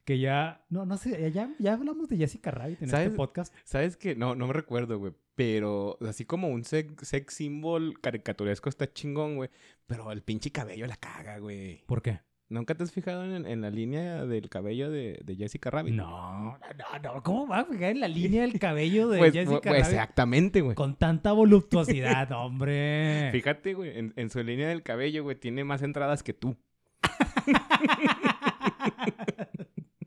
[0.05, 3.07] Que ya, no, no sé, ya, ya hablamos de Jessica Rabbit en ¿Sabes?
[3.07, 3.53] este podcast.
[3.63, 4.15] ¿Sabes qué?
[4.15, 5.13] No, no me recuerdo, güey.
[5.39, 9.49] Pero así como un sex, sex symbol caricaturesco está chingón, güey.
[9.87, 11.81] Pero el pinche cabello la caga, güey.
[11.85, 12.19] ¿Por qué?
[12.49, 15.93] ¿Nunca te has fijado en, en la línea del cabello de, de Jessica Rabbit?
[15.93, 17.23] No, no, no.
[17.23, 19.85] ¿Cómo va a fijar en la línea del cabello de Pues, Jessica pues, Rabbit?
[19.85, 20.75] exactamente, güey.
[20.75, 23.29] Con tanta voluptuosidad, hombre.
[23.31, 26.57] Fíjate, güey, en, en su línea del cabello, güey, tiene más entradas que tú.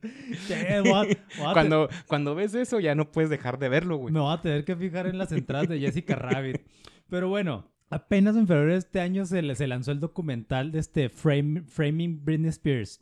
[0.47, 3.97] Sí, voy a- voy a Cuando, cuando ves eso, ya no puedes dejar de verlo,
[3.97, 4.13] güey.
[4.13, 6.61] me voy a tener que fijar en las entradas de Jessica Rabbit.
[7.09, 11.63] Pero bueno, apenas en febrero de este año se, lanzó el documental de este Frame-
[11.65, 12.99] Framing Britney Spears.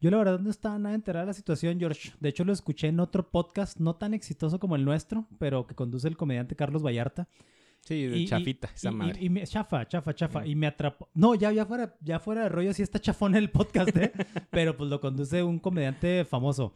[0.00, 2.12] Yo la verdad no estaba nada enterada de la situación, George.
[2.20, 5.74] De hecho, lo escuché en otro podcast no tan exitoso como el nuestro, pero que
[5.74, 7.26] conduce el comediante Carlos Vallarta.
[7.84, 9.18] Sí, de Y- y- chafita, esa y- madre.
[9.20, 10.46] Y, y me, chafa, chafa, chafa.
[10.46, 11.08] Y me atrapó.
[11.14, 14.12] No, ya, ya, fuera, ya fuera de rollo, sí está chafón el podcast, ¿eh?
[14.50, 16.72] Pero pues lo conduce un comediante famoso.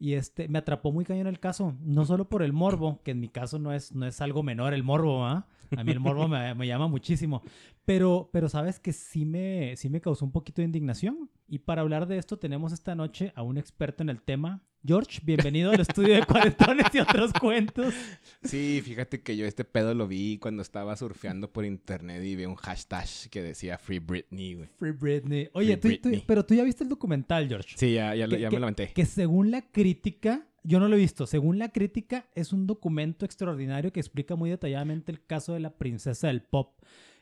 [0.00, 1.76] Y este, me atrapó muy cañón el caso.
[1.80, 4.74] No solo por el morbo, que en mi caso no es, no es algo menor
[4.74, 5.46] el morbo, ¿ah?
[5.76, 7.42] A mí el morbo me, me llama muchísimo.
[7.84, 11.30] Pero, pero sabes que sí me, sí me causó un poquito de indignación.
[11.48, 14.62] Y para hablar de esto tenemos esta noche a un experto en el tema.
[14.86, 17.92] George, bienvenido al estudio de Cuarentones y otros cuentos.
[18.44, 22.44] Sí, fíjate que yo este pedo lo vi cuando estaba surfeando por internet y vi
[22.44, 24.68] un hashtag que decía Free Britney, güey.
[24.78, 25.48] Free Britney.
[25.52, 26.24] Oye, tú- tú- Britney.
[26.26, 27.74] pero tú ya viste el documental, George.
[27.76, 28.92] Sí, ya, ya, Que- ya me lo aventé.
[28.92, 33.24] Que según la crítica, yo no lo he visto, según la crítica es un documento
[33.24, 36.78] extraordinario que explica muy detalladamente el caso de la princesa del pop.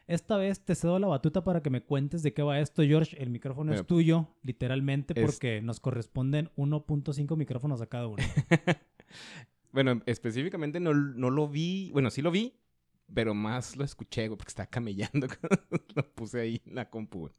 [0.08, 3.20] Esta vez te cedo la batuta para que me cuentes de qué va esto, George.
[3.20, 8.16] El micrófono Mira, es tuyo, literalmente, es- porque nos corresponden 1.5 micrófonos a cada uno.
[9.72, 12.54] Bueno, específicamente no, no lo vi, bueno, sí lo vi,
[13.12, 15.26] pero más lo escuché, güey, porque estaba camellando.
[15.94, 17.30] lo puse ahí en la compu.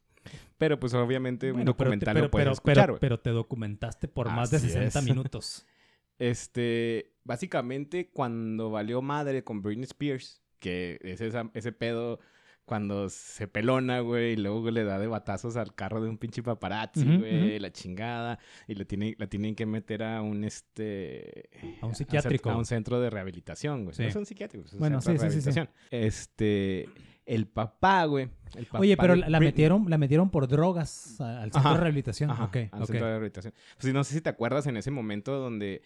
[0.56, 3.20] Pero pues obviamente un Bueno, pero, te- documental pero, lo puedes pero, escuchar, pero, pero
[3.20, 5.04] te documentaste por más de Así 60 es.
[5.04, 5.66] minutos.
[6.18, 12.18] Este, básicamente cuando valió madre con Britney Spears, que es esa- ese pedo
[12.64, 16.42] cuando se pelona, güey, y luego le da de batazos al carro de un pinche
[16.42, 21.48] paparazzi, güey, la chingada, y le tiene, la tienen que meter a un, este...
[21.80, 22.50] A un psiquiátrico.
[22.50, 23.96] A un centro de rehabilitación, güey.
[23.96, 24.02] Sí.
[24.02, 25.60] No son psiquiátricos, es un Bueno, centro sí, de sí, sí, sí.
[25.60, 25.88] rehabilitación.
[25.90, 26.88] Este...
[27.24, 28.28] El papá, güey.
[28.56, 32.30] el Oye, pero la, la metieron, la metieron por drogas al centro Ajá, de rehabilitación.
[32.30, 33.54] Ajá, ok, al centro de rehabilitación.
[33.78, 35.82] Pues no sé si te acuerdas en ese momento donde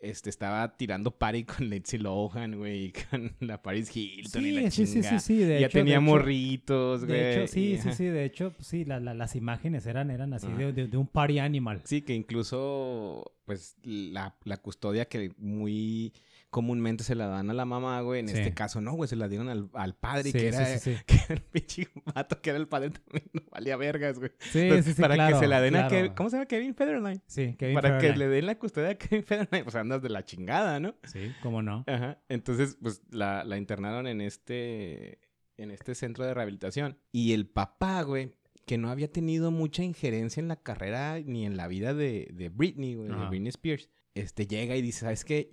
[0.00, 4.70] este, estaba tirando party con Lindsay Lohan, güey, y con la Paris Hilton y la
[4.70, 5.18] Sí, sí, sí, chinga.
[5.20, 7.18] sí, sí, de ya hecho, tenía de hecho- morritos, güey.
[7.20, 10.10] De hecho, sí, y- sí, sí, de hecho, pues, sí, la- la- las imágenes eran,
[10.10, 11.80] eran así de- de un party animal.
[11.84, 16.12] Sí, que incluso, pues, la, la custodia que muy
[16.54, 18.20] comúnmente se la dan a la mamá, güey.
[18.20, 18.36] En Sí.
[18.38, 20.96] este caso, no, güey, se la dieron al, al padre, Sí, que, era, sí, sí.
[21.06, 24.30] que era el pinche vato, que era el padre también, no valía vergas, güey.
[24.38, 25.88] Sí, Entonces, sí, sí, para claro, que se la den a.
[25.88, 27.20] Kevin, ¿cómo se llama Kevin Federline?
[27.26, 30.24] Sí, Kevin para que le den la custodia a Kevin Federline, pues andas de la
[30.24, 30.94] chingada, ¿no?
[31.02, 31.82] Sí, cómo no.
[31.88, 32.22] Ajá.
[32.28, 35.18] Entonces, pues la, la internaron en este,
[35.56, 36.98] en este centro de rehabilitación.
[37.10, 38.30] Y el papá, güey,
[38.64, 42.48] que no había tenido mucha injerencia en la carrera ni en la vida de, de
[42.48, 43.26] Britney, güey, de.
[43.26, 45.50] Britney Spears, este, llega y dice, ¿sabes qué?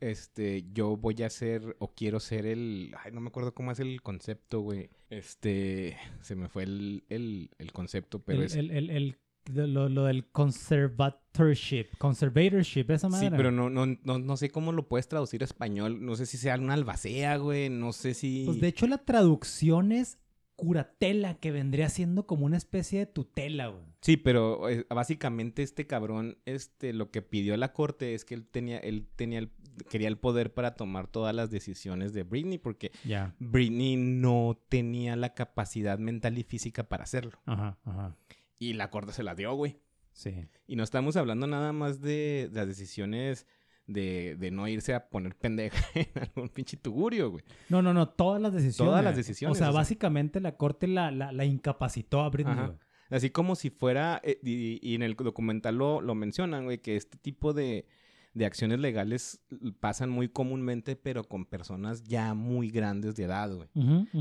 [0.00, 2.94] Este, yo voy a ser o quiero ser el...
[3.02, 4.90] Ay, no me acuerdo cómo es el concepto, güey.
[5.10, 8.56] Este, se me fue el, el, el concepto, pero el, es...
[8.56, 9.18] el, el, el-
[9.52, 13.28] lo, lo del conservatorship, conservatorship, esa madre.
[13.28, 16.02] Sí, pero no, no, no, no sé cómo lo puedes traducir a español.
[16.04, 17.68] No sé si sea una albacea, güey.
[17.68, 18.44] No sé si...
[18.46, 20.18] Pues de hecho la traducción es
[20.56, 23.84] curatela, que vendría siendo como una especie de tutela, güey.
[24.00, 28.34] Sí, pero eh, básicamente este cabrón, este, lo que pidió a la corte es que
[28.34, 29.50] él tenía, él tenía el,
[29.90, 33.34] quería el poder para tomar todas las decisiones de Britney, porque Ya.
[33.38, 37.38] Britney no tenía la capacidad mental y física para hacerlo.
[37.46, 38.16] Ajá, ajá.
[38.58, 39.78] Y la corte se la dio, güey.
[40.12, 40.46] Sí.
[40.66, 43.46] Y no estamos hablando nada más de, de las decisiones
[43.86, 47.44] de, de no irse a poner pendeja en algún pinche tugurio, güey.
[47.68, 48.76] No, no, no, todas las decisiones.
[48.90, 49.80] Todas las decisiones, O sea, o sea.
[49.80, 52.66] básicamente la corte la, la, la incapacitó a Britney, Ajá.
[52.68, 52.78] güey.
[53.10, 56.96] Así como si fuera, eh, y, y en el documental lo, lo mencionan, güey, que
[56.96, 57.86] este tipo de,
[58.34, 59.40] de acciones legales
[59.80, 63.68] pasan muy comúnmente, pero con personas ya muy grandes de edad, güey.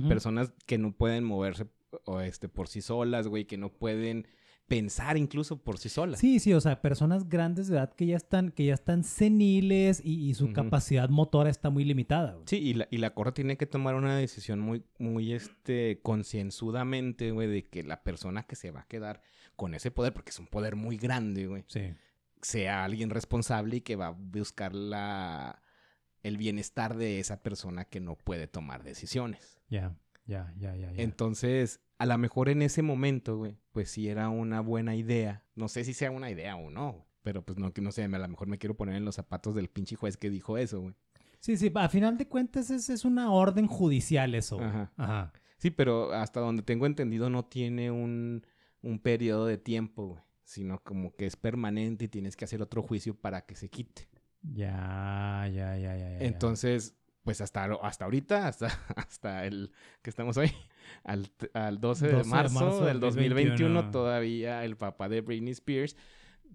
[0.08, 1.68] Personas que no pueden moverse
[2.06, 4.28] o este, por sí solas, güey, que no pueden
[4.68, 6.20] pensar incluso por sí solas.
[6.20, 10.02] Sí, sí, o sea, personas grandes de edad que ya están, que ya están seniles
[10.04, 12.46] y, y su capacidad motora está muy limitada, güey.
[12.48, 17.32] Sí, y la, y la corte tiene que tomar una decisión muy, muy, este, concienzudamente,
[17.32, 19.22] güey, de que la persona que se va a quedar
[19.56, 21.94] con ese poder, porque es un poder muy grande, güey, Sí.
[22.44, 25.62] Sea alguien responsable y que va a buscar la,
[26.22, 29.60] el bienestar de esa persona que no puede tomar decisiones.
[29.70, 30.92] Ya, ya, ya, ya.
[30.96, 35.44] Entonces, a lo mejor en ese momento, güey, pues sí era una buena idea.
[35.56, 38.28] No sé si sea una idea o no, pero pues no, no sé, a lo
[38.28, 40.96] mejor me quiero poner en los zapatos del pinche juez que dijo eso, güey.
[41.40, 44.58] Sí, sí, a final de cuentas es, es una orden judicial eso.
[44.58, 44.70] güey.
[44.70, 44.92] Ajá.
[44.96, 45.34] Ajá.
[45.58, 48.46] Sí, pero hasta donde tengo entendido no tiene un,
[48.82, 50.22] un periodo de tiempo, güey.
[50.44, 54.10] Sino como que es permanente y tienes que hacer otro juicio para que se quite.
[54.42, 56.20] Ya, ya, ya, ya.
[56.20, 60.52] Entonces, pues hasta, hasta ahorita, hasta, hasta el que estamos hoy,
[61.04, 65.10] al, al 12, 12 de de marzo, marzo del del 2021, 2021, todavía el papá
[65.10, 65.96] de Britney Spears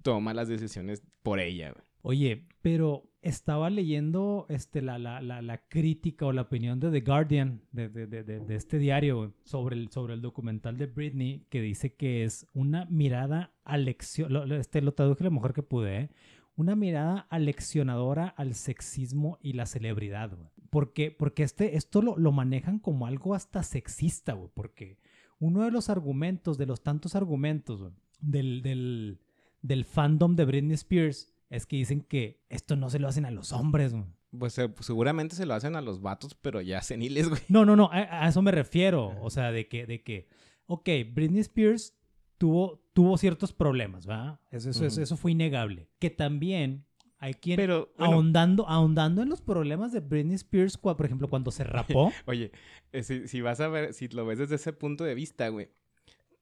[0.02, 1.74] toma las decisiones por ella.
[2.02, 7.00] Oye, pero estaba leyendo este, la, la, la, la crítica o la opinión de The
[7.00, 11.62] Guardian, de, de, de, de- este diario, sobre el, sobre el documental de Britney, que
[11.62, 16.10] dice que es una mirada alección, lo- este, lo traduje lo mejor que pude, ¿eh?
[16.56, 20.48] Una mirada aleccionadora al sexismo y la celebridad, güey.
[20.70, 24.98] Porque, porque este, esto lo, lo manejan como algo hasta sexista, güey, porque
[25.40, 29.20] uno de los argumentos, de los tantos argumentos, güey, del, del,
[29.62, 33.30] del fandom de Britney Spears es que dicen que esto no se lo hacen a
[33.30, 34.04] los hombres, güey.
[34.38, 37.40] Pues eh, pues, seguramente se lo hacen a los vatos, pero ya seniles, güey.
[37.48, 39.16] No, no, no, a, a eso me refiero.
[39.22, 40.28] O sea, de que, de que,
[40.66, 41.94] ok, Britney Spears
[42.38, 44.40] tuvo, tuvo ciertos problemas, ¿verdad?
[44.50, 45.88] Eso, eso, fue innegable.
[45.98, 46.86] Que también
[47.18, 51.50] hay quien, Pero, bueno, ahondando, ahondando en los problemas de Britney Spears, por ejemplo, cuando
[51.50, 52.12] se rapó.
[52.26, 52.52] Oye,
[52.92, 55.70] eh, si, si vas a ver, si lo ves desde ese punto de vista, güey,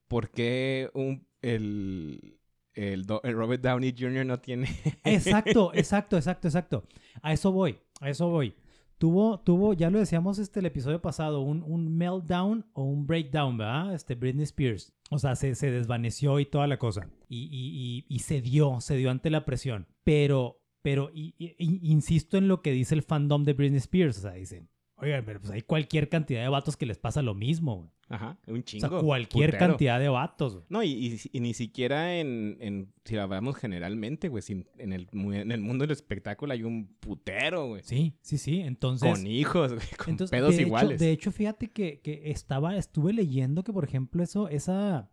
[0.07, 2.39] ¿por qué un, el,
[2.77, 4.25] el, do- el Robert Downey Jr.
[4.25, 4.69] no tiene...
[5.05, 6.85] Exacto, exacto, exacto, exacto.
[7.23, 8.55] A eso voy, a eso voy.
[8.99, 13.59] Tuvo, tuvo, ya lo decíamos este el episodio pasado, un, un meltdown o un breakdown,
[13.59, 13.95] ¿verdad?
[13.95, 14.95] Este Britney Spears.
[15.11, 17.07] O sea, se, se desvaneció y toda la cosa.
[17.29, 19.87] Y, y, y, y se dio, se dio ante la presión.
[20.03, 21.57] Pero, pero, y- y-
[21.93, 24.17] insisto en lo que dice el fandom de Britney Spears.
[24.19, 27.35] O sea, dicen, oigan, pero pues hay cualquier cantidad de vatos que les pasa lo
[27.35, 27.91] mismo, güey.
[28.09, 28.89] Ajá, un O chingo.
[28.89, 30.67] sea, cualquier cantidad de vatos, güey.
[30.69, 34.93] No, y, y- y ni siquiera en, en si lo hablamos generalmente, güey, sin- en,
[34.93, 37.83] el, en el mundo del espectáculo hay un putero, güey.
[37.83, 38.61] Sí, sí, sí.
[38.61, 39.11] Entonces.
[39.11, 41.01] Con hijos, güey, con Entonces, pedos de hecho- iguales.
[41.01, 45.11] de hecho, fíjate que, que estaba, estuve leyendo que, por ejemplo, eso, esa,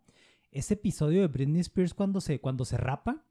[0.52, 3.24] ese episodio de Britney Spears cuando se, cuando se rapa,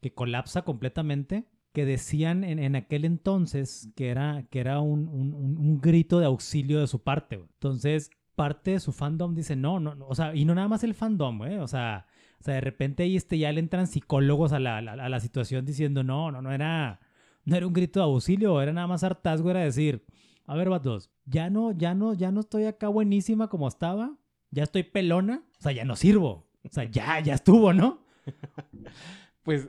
[0.00, 5.34] que colapsa completamente, que decían en, en aquel entonces que era, que era un, un-
[5.34, 7.34] un- grito de auxilio de su parte.
[7.36, 10.84] Entonces, parte de su fandom dice, no, no, no, o sea, y no nada más
[10.84, 12.06] el fandom, güey, o sea,
[12.40, 15.64] o sea, de repente ahí este, ya le entran psicólogos a la, a la- situación
[15.66, 17.00] diciendo, no, no, no era,
[17.44, 20.04] no era un grito de auxilio, era nada más hartazgo, era decir,
[20.46, 24.16] a ver, vatos, ya no, ya no, ya no estoy acá buenísima como estaba,
[24.50, 28.04] ya estoy pelona, o sea, ya no sirvo, o sea, ya, ya estuvo, ¿no?
[29.42, 29.68] Pues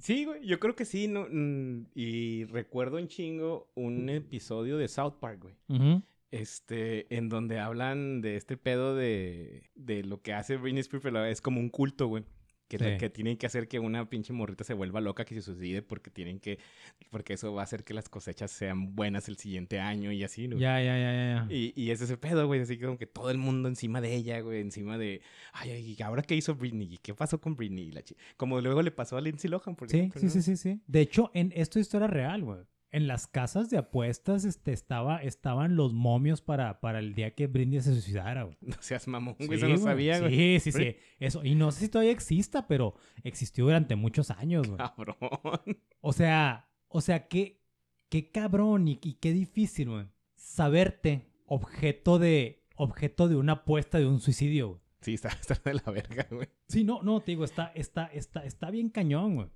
[0.00, 1.26] sí, güey, yo creo que sí, ¿no?
[1.30, 5.54] Mm, Y recuerdo un chingo un episodio de South Park, güey.
[6.30, 11.24] Este, en donde hablan de este pedo de, de lo que hace Britney Spears, pero
[11.24, 12.24] es como un culto, güey.
[12.68, 12.84] Que, Sí.
[12.98, 16.10] que tienen que hacer que una pinche morrita se vuelva loca, que se suicide, porque
[16.10, 16.58] tienen que,
[17.10, 20.48] porque eso va a hacer que las cosechas sean buenas el siguiente año y así,
[20.48, 20.58] ¿no?
[20.58, 21.54] Ya, ya, ya, ya.
[21.54, 24.40] Y, y es ese pedo, güey, así como que todo el mundo encima de ella,
[24.40, 25.22] güey, encima de,
[25.54, 26.92] ay, ay, ¿y ahora qué hizo Britney?
[26.92, 27.90] ¿Y qué pasó con Britney?
[27.90, 28.02] La
[28.36, 30.20] Como luego le pasó a Lindsay Lohan, por Sí, ejemplo.
[30.20, 30.32] sí, ¿no?
[30.32, 30.80] sí, sí, sí.
[30.86, 32.58] De hecho, en esto es historia real, güey.
[32.90, 37.46] En las casas de apuestas este, estaba, estaban los momios para, para el día que
[37.46, 38.56] Britney se suicidara, güey.
[38.60, 40.34] No seas mamón, güey, Sí, eso no sabía, güey.
[40.34, 40.96] Sí, sí, sí.
[41.18, 41.44] Eso.
[41.44, 44.78] Y no sé si todavía exista, pero existió durante muchos años, güey.
[44.78, 45.16] Cabrón.
[46.00, 47.62] O sea, o sea, qué,
[48.08, 50.06] qué cabrón y, y qué difícil, güey.
[50.34, 54.80] Saberte objeto de, objeto de una apuesta de un suicidio, güey.
[55.00, 56.48] Sí, está, está de la verga, güey.
[56.68, 59.48] Sí, no, no, te digo, está, está, está, está bien cañón, güey.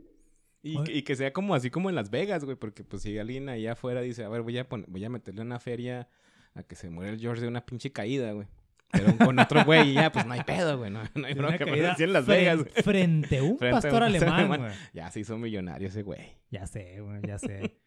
[0.62, 3.18] Y, que- y que sea como así como en Las Vegas, güey, porque pues si
[3.18, 6.08] alguien allá afuera dice, a ver, voy a, pon- voy a meterle una feria
[6.54, 8.46] a que se muera el George de una pinche caída, güey.
[8.92, 11.64] Pero con otro güey y ya, pues no hay pedo, güey, no, no hay bronca,
[11.64, 12.70] pero así en Las Vegas, güey.
[12.84, 14.60] Frente a un Frente a un pastor alemán, alemán.
[14.60, 14.72] güey.
[14.92, 16.20] Ya se hizo millonario ese güey.
[16.50, 17.78] Ya sé, güey, ya sé.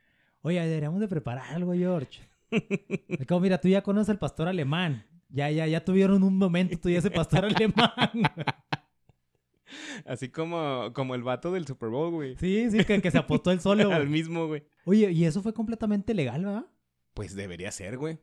[0.42, 2.22] Oye, deberíamos de preparar algo, George.
[3.28, 5.06] Como, mira, tú ya conoces al pastor alemán.
[5.30, 7.92] Ya, ya, ya tuvieron un momento tú y ese pastor alemán.
[8.14, 8.46] güey.
[10.06, 12.36] Así como, como el vato del Super Bowl, güey.
[12.38, 14.63] Sí, sí, que, que se apostó el solo, Al mismo, güey.
[14.86, 16.65] Oye, y eso fue completamente legal, ¿verdad?
[17.13, 18.19] Pues debería ser, güey.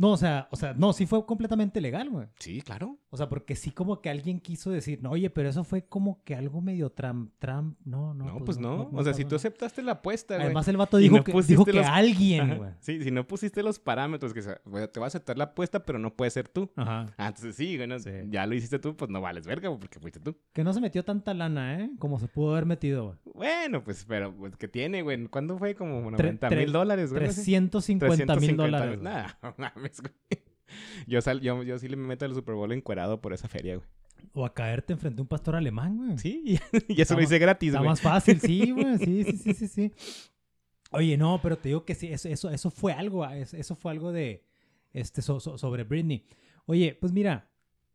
[0.00, 2.26] No, o sea, o sea, no, sí fue completamente legal, güey.
[2.38, 2.98] Sí, claro.
[3.10, 6.24] O sea, porque sí como que alguien quiso decir, no, oye, pero eso fue como
[6.24, 8.24] que algo medio Trump, Trump, no, no.
[8.24, 8.88] No, pues no.
[8.92, 10.46] o sea, si tú aceptaste la apuesta, güey.
[10.46, 12.70] Además el vato dijo no que, dijo que alguien, güey.
[12.80, 15.98] Sí, si no pusiste los parámetros que güey, te va a aceptar la apuesta, pero
[15.98, 16.70] no puede ser tú.
[16.76, 17.06] Ajá.
[17.18, 18.10] Ah, entonces sí, güey, no, Sí.
[18.30, 20.34] ya lo hiciste tú, pues no vales verga, porque fuiste tú.
[20.54, 21.90] Que no se metió tanta lana, ¿eh?
[21.98, 23.18] Como se pudo haber metido, güey.
[23.34, 25.26] Bueno, pues, pero, pues, ¿qué tiene, güey?
[25.26, 25.74] ¿Cuándo fue?
[25.74, 27.26] Como Tre- 90 tre- mil dólares, güey.
[27.26, 27.42] no sé.
[27.42, 28.98] 350 mil dólares.
[29.02, 29.38] Nada,
[29.90, 30.42] mames, güey.
[31.06, 33.76] Yo, sal, yo, yo sí le me meto al Super Bowl encuerado por esa feria,
[33.76, 33.88] güey.
[34.34, 36.18] O a caerte enfrente a un pastor alemán, güey.
[36.18, 36.58] Sí, y,
[36.94, 37.88] y eso lo hice gratis, Está güey.
[37.90, 38.98] más fácil, sí, güey.
[38.98, 39.92] Sí, sí, sí, sí, sí.
[40.92, 43.90] Oye, no, pero te digo que sí, eso, eso, eso fue algo, es- eso fue
[43.92, 44.44] algo de,
[44.92, 46.26] este, so- so- sobre Britney.
[46.66, 47.49] Oye, pues mira,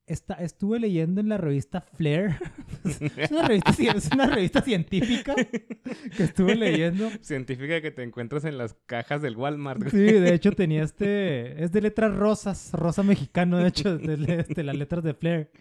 [0.08, 2.36] esta, estuve leyendo en la revista Flair.
[3.18, 7.10] es, una revista, ci- es una revista científica que estuve leyendo.
[7.22, 9.92] Científica que te encuentras en las cajas del Walmart, güey.
[9.92, 14.64] Sí, de hecho tenía este, es de letras rosas, rosa mexicano, de hecho, de, este,
[14.64, 15.52] las letras de Flair.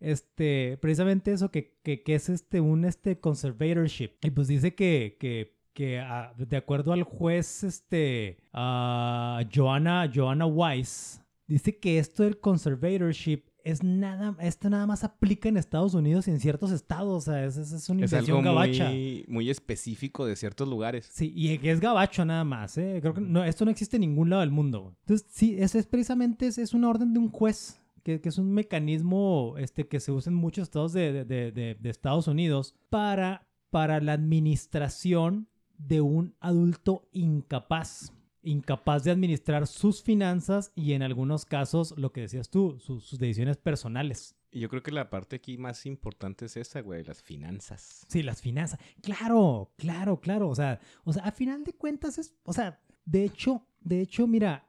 [0.00, 4.12] Este, precisamente eso que, que, que es este, un este conservatorship.
[4.22, 10.46] Y pues dice que, que, que ah, de acuerdo al juez, este, ah, Joanna, Joanna
[10.46, 16.26] Weiss, dice que esto del conservatorship es nada, esto nada más aplica en Estados Unidos
[16.28, 18.88] y en ciertos estados, o sea, es, es, una Es invención algo gabacha.
[18.88, 21.08] muy, muy específico de ciertos lugares.
[21.12, 22.98] Sí, y es gabacho nada más, ¿eh?
[23.00, 24.94] Creo que no, esto no existe en ningún lado del mundo.
[25.00, 28.38] Entonces, sí, es, es precisamente es, es una orden de un juez, que, que es
[28.38, 32.28] un mecanismo este, que se usa en muchos estados de, de- de- de- de Estados
[32.28, 38.12] Unidos para, para la administración de un adulto incapaz.
[38.42, 43.18] Incapaz de administrar sus finanzas y en algunos casos, lo que decías tú, sus- sus
[43.18, 44.34] decisiones personales.
[44.52, 48.04] Yo creo que la parte aquí más importante es esa, güey, las finanzas.
[48.08, 48.80] Sí, las finanzas.
[49.02, 50.48] Claro, claro, claro.
[50.48, 54.26] O sea, o sea, a final de cuentas es, o sea, de hecho, de hecho,
[54.26, 54.66] mira,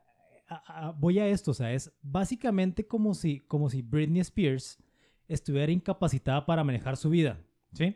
[0.49, 4.77] a- a- voy a esto, o sea, es básicamente como si, como si Britney Spears
[5.29, 7.39] estuviera incapacitada para manejar su vida,
[7.73, 7.95] ¿sí?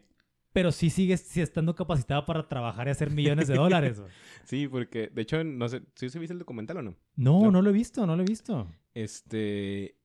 [0.56, 4.02] Pero sí sigue sí estando capacitada para trabajar y hacer millones de dólares.
[4.46, 6.96] Sí, porque, de hecho, no sé, ¿sí se viste el documental o no?
[7.18, 7.52] No, No.
[7.52, 8.65] no lo he visto, no lo he visto.
[8.94, 9.98] Este.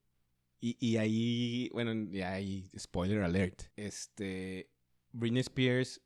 [0.60, 3.62] Y, y ahí, bueno, ya hay spoiler alert.
[3.76, 4.68] Este.
[5.12, 6.02] Britney Spears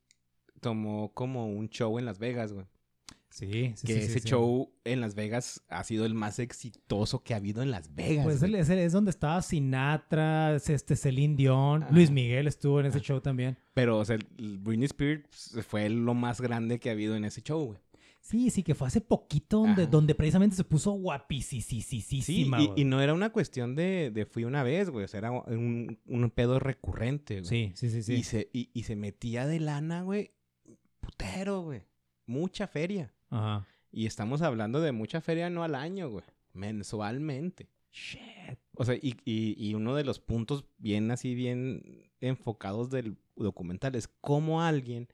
[0.60, 2.66] tomó como un show en Las Vegas, güey.
[3.34, 4.28] Sí, sí, que sí, sí, ese sí.
[4.28, 8.24] show en Las Vegas ha sido el más exitoso que ha habido en Las Vegas.
[8.24, 11.88] Pues es, donde estaba Sinatra, es este Celine Dion, Ah.
[11.90, 13.58] Luis Miguel estuvo en ese show también.
[13.74, 17.42] Pero, o sea, el Britney Spears fue lo más grande que ha habido en ese
[17.42, 17.78] show, güey.
[18.20, 19.90] Sí, sí, que fue hace poquito donde, Ajá.
[19.90, 22.62] donde precisamente se puso Sí, guapísima.
[22.62, 25.04] y, y no era una cuestión de, de fui una vez, güey.
[25.04, 27.44] O sea, era un, un pedo recurrente, güey.
[27.48, 28.12] Sí, sí, sí, sí.
[28.14, 30.30] Y, se, y, y se metía de lana, güey.
[31.00, 31.82] Putero, güey.
[32.26, 33.12] Mucha feria.
[33.30, 33.66] Ajá.
[33.90, 36.24] Y estamos hablando de mucha feria no al año, güey.
[36.52, 37.68] Mensualmente.
[37.92, 38.58] Shit.
[38.76, 43.94] O sea, y, y- y uno de los puntos bien así, bien enfocados del documental
[43.94, 45.08] es cómo alguien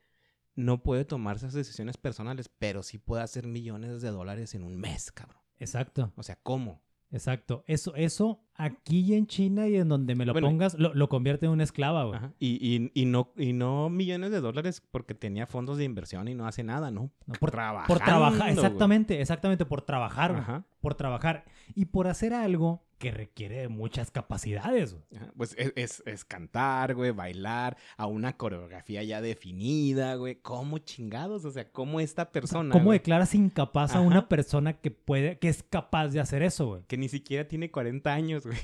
[0.54, 4.76] no puede tomar esas decisiones personales, pero sí puede hacer millones de dólares en un
[4.78, 5.40] mes, cabrón.
[5.58, 6.82] Exacto, O sea, ¿cómo?
[7.10, 7.64] Exacto.
[7.66, 11.08] Eso, eso aquí y en China y en donde me lo Bueno, pongas, lo, lo
[11.08, 12.20] convierte en una esclava, güey.
[12.38, 16.34] Y, y, y no, y no millones de dólares porque tenía fondos de inversión y
[16.34, 17.10] no hace nada, ¿no?
[17.26, 20.42] No, por, Trabajando, por trabajar, exactamente, exactamente, por trabajar, güey.
[20.42, 20.64] Ajá.
[20.80, 21.44] Por trabajar.
[21.74, 24.94] Y por hacer algo que requiere de muchas capacidades.
[25.16, 30.36] Ajá, Pues es, es, es cantar, güey, bailar a una coreografía ya definida, güey.
[30.42, 31.44] ¿Cómo chingados?
[31.46, 35.48] O sea, ¿cómo esta persona, ¿Cómo güey, declaras incapaz a una persona que puede, que
[35.48, 36.82] es capaz de hacer eso, güey?
[36.86, 38.58] que ni siquiera tiene 40 años, güey?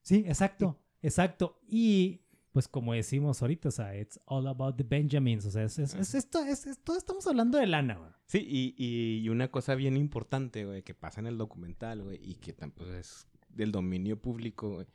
[0.00, 1.58] Sí, exacto, exacto.
[1.66, 2.20] Y
[2.52, 5.44] pues como decimos ahorita, o sea, it's all about the Benjamins.
[5.46, 8.10] O sea, es, es, es esto, es, es- todo estamos hablando de lana, güey.
[8.26, 12.18] Sí, y, y, y una cosa bien importante, güey, que pasa en el documental, güey,
[12.22, 14.86] y que tampoco es del dominio público, güey.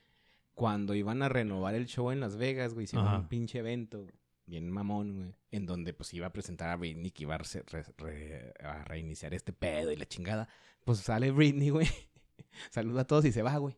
[0.53, 3.17] Cuando iban a renovar el show en Las Vegas, güey, hicieron Ajá.
[3.19, 4.05] un pinche evento
[4.47, 7.93] bien mamón, güey, en donde pues iba a presentar a Britney que iba a, re-
[7.97, 10.47] re- a reiniciar este pedo y la chingada.
[10.85, 11.87] Pues sale Britney, güey,
[12.71, 13.77] saluda a todos y se va, güey.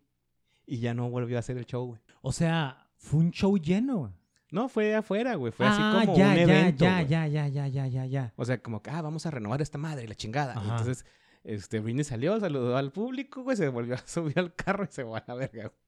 [0.66, 2.02] Y ya no volvió a hacer el show, güey.
[2.22, 4.14] O sea, fue un show lleno, güey.
[4.52, 7.68] No, fue afuera, güey, fue así ah, como ya, un evento, ya, ya, ya, ya,
[7.68, 8.34] ya, ya, ya.
[8.36, 10.54] O sea, como que, ah, vamos a renovar esta madre y la chingada.
[10.54, 10.72] Ajá.
[10.78, 11.06] entonces,
[11.50, 15.04] este, Britney salió, saludó al público, güey, se volvió a subir al carro y se
[15.04, 15.80] fue a la verga, güey.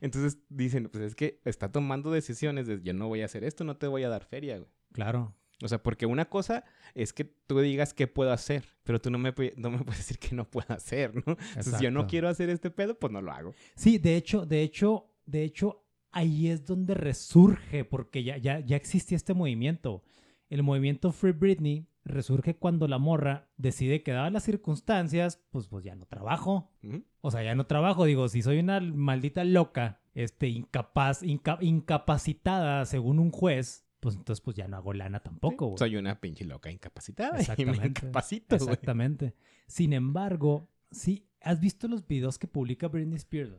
[0.00, 3.62] Entonces dicen, pues es que está tomando decisiones de yo no voy a hacer esto,
[3.62, 4.68] no te voy a dar feria, güey.
[4.92, 5.34] Claro.
[5.62, 9.18] O sea, porque una cosa es que tú digas qué puedo hacer, pero tú no
[9.18, 11.22] me, no me puedes decir que no puedo hacer, ¿no?
[11.26, 12.10] Entonces, si yo no Exacto.
[12.10, 13.54] quiero hacer este pedo, pues no lo hago.
[13.76, 18.76] Sí, de hecho, de hecho, de hecho, ahí es donde resurge, porque ya, ya, ya
[18.76, 20.02] existía este movimiento.
[20.50, 25.84] El movimiento Free Britney resurge cuando la morra decide que dadas las circunstancias, pues, pues
[25.84, 26.70] ya no trabajo.
[27.20, 28.04] O sea, ya no trabajo.
[28.04, 34.42] Digo, si soy una maldita loca, este, incapaz, inca- incapacitada según un juez, pues entonces
[34.42, 35.74] pues ya no hago lana tampoco.
[35.78, 37.86] Soy una pinche loca incapacitada y me Exactamente.
[37.88, 38.68] incapacito, güey.
[38.70, 39.34] Exactamente.
[39.66, 43.54] Sin embargo, sí, ¿has visto los videos que publica Britney Spears?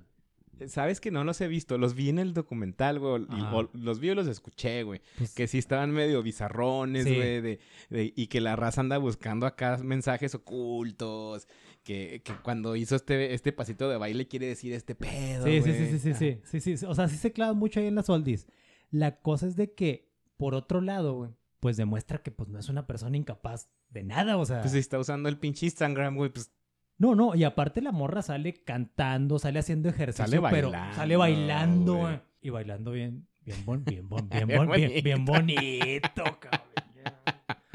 [0.57, 0.69] Güey?
[0.69, 3.23] Sabes que no los he visto, los vi en el documental, güey.
[3.23, 5.01] y- los vi o los escuché, güey.
[5.17, 7.15] Pues, Que sí estaban medio bizarrones, Sí.
[7.15, 11.47] güey, de, de- y que la raza anda buscando acá mensajes ocultos,
[11.83, 15.61] que, que cuando hizo este, este pasito de baile quiere decir este pedo, Sí, güey.
[15.61, 16.85] sí, sí, sí, sí, sí, sí, sí.
[16.85, 18.47] O sea, sí se clavan mucho ahí en las oldies.
[18.91, 22.69] La cosa es de que, por otro lado, güey, pues demuestra que pues no es
[22.69, 24.61] una persona incapaz de nada, o sea.
[24.61, 26.51] Pues si está usando el pinche Instagram, güey, pues
[26.97, 31.17] No, no, y aparte la morra sale cantando, sale haciendo ejercicio, Sale pero bailando, sale
[31.17, 32.03] bailando, güey.
[32.05, 32.19] güey.
[32.41, 36.61] Y bailando bien, bien, bon- bien, bon- bien, Bien bon- bien, bien bonito, cabrón.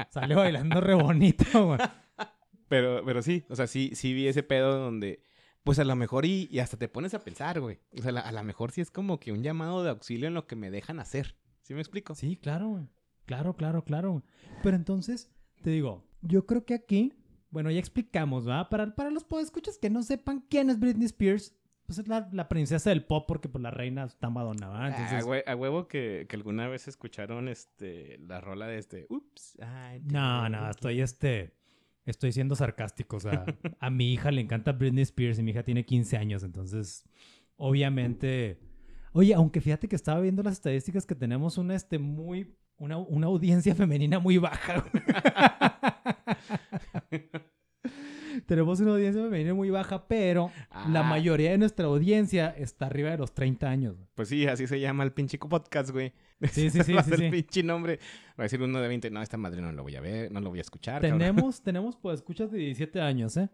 [0.09, 1.79] Sale bailando re bonito, güey.
[2.67, 5.23] Pero, pero sí, o sea, sí, sí vi ese pedo donde,
[5.63, 7.79] pues a lo mejor y, y hasta te pones a pensar, güey.
[7.97, 10.33] O sea, la- a lo mejor sí es como que un llamado de auxilio en
[10.33, 11.35] lo que me dejan hacer.
[11.61, 12.15] ¿Sí me explico?
[12.15, 12.87] Sí, claro, güey.
[13.25, 14.23] Claro, claro, claro.
[14.63, 15.29] Pero entonces,
[15.61, 17.13] te digo, yo creo que aquí,
[17.51, 18.69] bueno, ya explicamos, ¿va?
[18.69, 22.47] Para, para los podescuchas que no sepan quién es Britney Spears, pues es la, la
[22.47, 24.85] princesa del pop porque pues la reina está Madonna, ¿va?
[24.87, 29.05] Ah, hue- a huevo que, que alguna vez escucharon este la rola de este.
[29.09, 29.57] Ups.
[30.05, 31.53] No, no, estoy este...
[32.03, 33.45] Estoy siendo sarcástico, o sea,
[33.79, 37.03] a mi hija le encanta Britney Spears y mi hija tiene 15 años, entonces,
[37.57, 38.59] obviamente...
[39.13, 42.55] Oye, aunque fíjate que estaba viendo las estadísticas que tenemos una, este, muy...
[42.81, 44.83] Una, una audiencia femenina muy baja.
[48.47, 50.51] tenemos una audiencia femenina muy baja, pero
[50.89, 51.03] la Ah.
[51.03, 53.95] mayoría de nuestra audiencia está arriba de los 30 años.
[54.15, 56.13] Pues sí, así se llama el pinche podcast, güey.
[56.49, 57.29] Sí, sí, sí, va a sí, ser sí.
[57.29, 57.99] pinche nombre.
[58.31, 59.11] Va a decir uno de 20.
[59.11, 61.01] No, esta madre no lo voy a ver, no lo voy a escuchar.
[61.03, 61.19] cabrón.
[61.19, 63.49] Tenemos, tenemos pues escuchas de 17 años, ¿eh?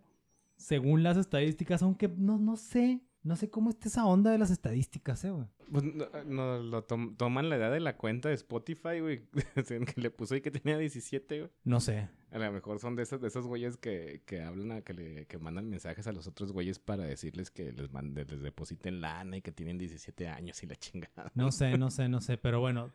[0.56, 4.50] Según las estadísticas, aunque no, no sé, no sé cómo está esa onda de las
[4.52, 5.46] estadísticas, ¿eh, güey?
[5.72, 9.24] Pues no, no, lo tom- toman la edad de la cuenta de Spotify, güey.
[9.68, 11.52] que le puso ahí que tenía 17, güey.
[11.64, 12.10] No sé.
[12.32, 15.26] A lo mejor son de esos, de esos güeyes que, que hablan, a, que, le,
[15.28, 19.38] que mandan mensajes a los otros güeyes para decirles que les, mande, les depositen lana
[19.38, 21.32] y que tienen 17 años y la chingada.
[21.36, 22.92] No sé, no sé, no sé, pero bueno,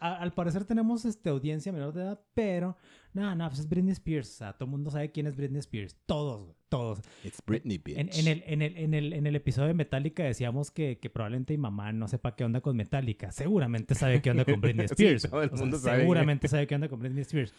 [0.00, 2.76] a- al parecer tenemos este, audiencia menor de edad, pero
[3.12, 5.58] no, no, pues es Britney Spears, o sea, todo el mundo sabe quién es Britney
[5.60, 7.00] Spears, todos, todos.
[7.24, 7.96] It's Britney, bitch.
[7.98, 11.10] En, en el, en, el, en, el, en el episodio de Metallica decíamos que, que
[11.10, 14.86] probablemente mi mamá no sepa qué onda con Metallica, seguramente sabe qué onda con Britney
[14.88, 15.30] Sí, Spears.
[15.30, 16.00] todo el o sea, mundo sabe.
[16.00, 17.54] Seguramente sabe qué onda con Britney Spears.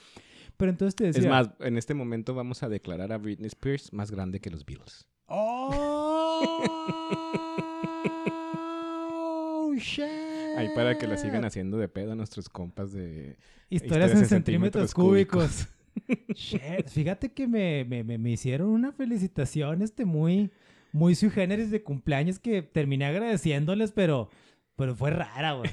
[0.57, 1.21] Pero entonces te decía...
[1.23, 4.65] Es más, en este momento vamos a declarar a Britney Spears más grande que los
[4.65, 5.05] Beatles.
[5.27, 6.63] ¡Oh!
[9.79, 10.26] shit.
[10.57, 13.37] Ahí para que la sigan haciendo de pedo a nuestros compas de...
[13.69, 15.67] Historias, en centímetros, cúbicos.
[16.35, 20.51] Shit, Fíjate que me, me, me, me hicieron una felicitación este muy,
[20.91, 24.29] muy sui generis de cumpleaños que terminé agradeciéndoles, pero,
[24.75, 25.69] pero fue rara, güey.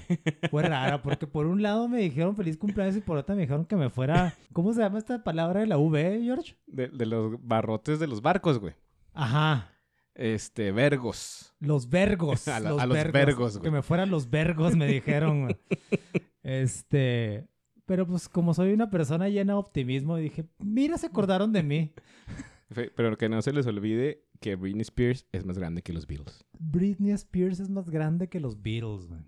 [0.50, 3.64] Fue rara, porque por un lado me dijeron feliz cumpleaños y por otro me dijeron
[3.64, 4.34] que me fuera.
[4.52, 6.56] ¿Cómo se llama esta palabra de la V, George?
[6.66, 8.74] De, de los barrotes de los barcos, güey.
[9.12, 9.73] Ajá.
[10.14, 11.54] Este, vergos.
[11.60, 12.46] Los vergos.
[12.48, 13.62] A la- a los vergos, güey.
[13.64, 15.56] Que me fueran los vergos, me dijeron, güey.
[16.42, 17.48] Este.
[17.86, 21.92] Pero pues como soy una persona llena de optimismo, dije, mira, se acordaron de mí.
[22.96, 26.44] Pero que no se les olvide que Britney Spears es más grande que los Beatles.
[26.58, 29.20] Britney Spears es más grande que los Beatles, güey.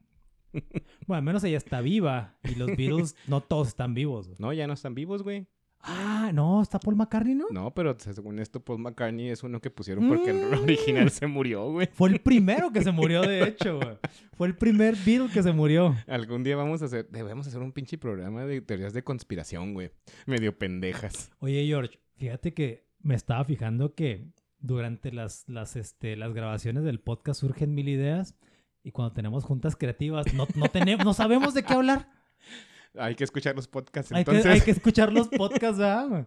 [1.06, 2.38] Bueno, al menos ella está viva.
[2.44, 4.36] Y los Beatles no todos están vivos, güey.
[4.40, 5.46] No, ya no están vivos, güey.
[5.80, 7.46] Ah, no, está Paul McCartney, ¿no?
[7.52, 10.62] No, pero según esto, Paul McCartney es uno que pusieron porque el Mm.
[10.64, 11.88] original se murió, güey.
[11.92, 13.96] Fue el primero que se murió, de hecho, güey.
[14.36, 15.94] Fue el primer Beatle que se murió.
[16.08, 19.90] Algún día vamos a hacer, debemos hacer un pinche programa de teorías de conspiración, güey.
[20.26, 21.30] Medio pendejas.
[21.38, 24.26] Oye, George, fíjate que me estaba fijando que
[24.58, 28.34] durante las, las, este, las grabaciones del podcast surgen mil ideas
[28.82, 32.08] y cuando tenemos juntas creativas no, no, tenemos, no sabemos de qué hablar.
[32.98, 34.52] Hay que escuchar los podcasts, Hay que, entonces.
[34.52, 36.26] hay que escuchar los podcasts, ¿verdad?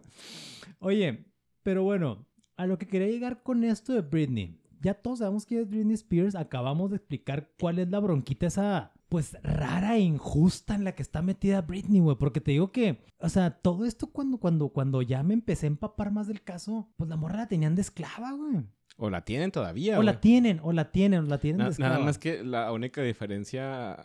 [0.78, 1.26] Oye,
[1.62, 4.56] pero bueno, a lo que quería llegar con esto de Britney.
[4.82, 6.34] Ya todos sabemos quién es Britney Spears.
[6.34, 11.02] Acabamos de explicar cuál es la bronquita esa, pues, rara e injusta en la que
[11.02, 12.16] está metida Britney, güey.
[12.16, 15.68] Porque te digo que, o sea, todo esto cuando, cuando, cuando ya me empecé a
[15.68, 18.64] empapar más del caso, pues la morra la tenían de esclava, güey.
[18.96, 21.76] O la tienen todavía, O la tienen, o la tienen, o la tienen Na- de
[21.78, 23.96] nada más que la única diferencia,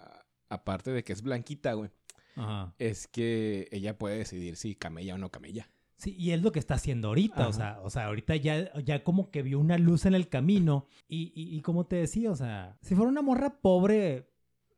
[0.49, 1.89] aparte de que es blanquita, güey,
[2.35, 2.73] Ajá.
[2.79, 5.69] es que ella puede decidir si camella o no camella.
[5.97, 9.03] Sí, y es lo que está haciendo ahorita, o sea, o sea, ahorita ya, ya
[9.05, 12.35] como que vio una luz en el camino y, y, y como te decía, o
[12.35, 14.29] sea, si fuera una morra pobre,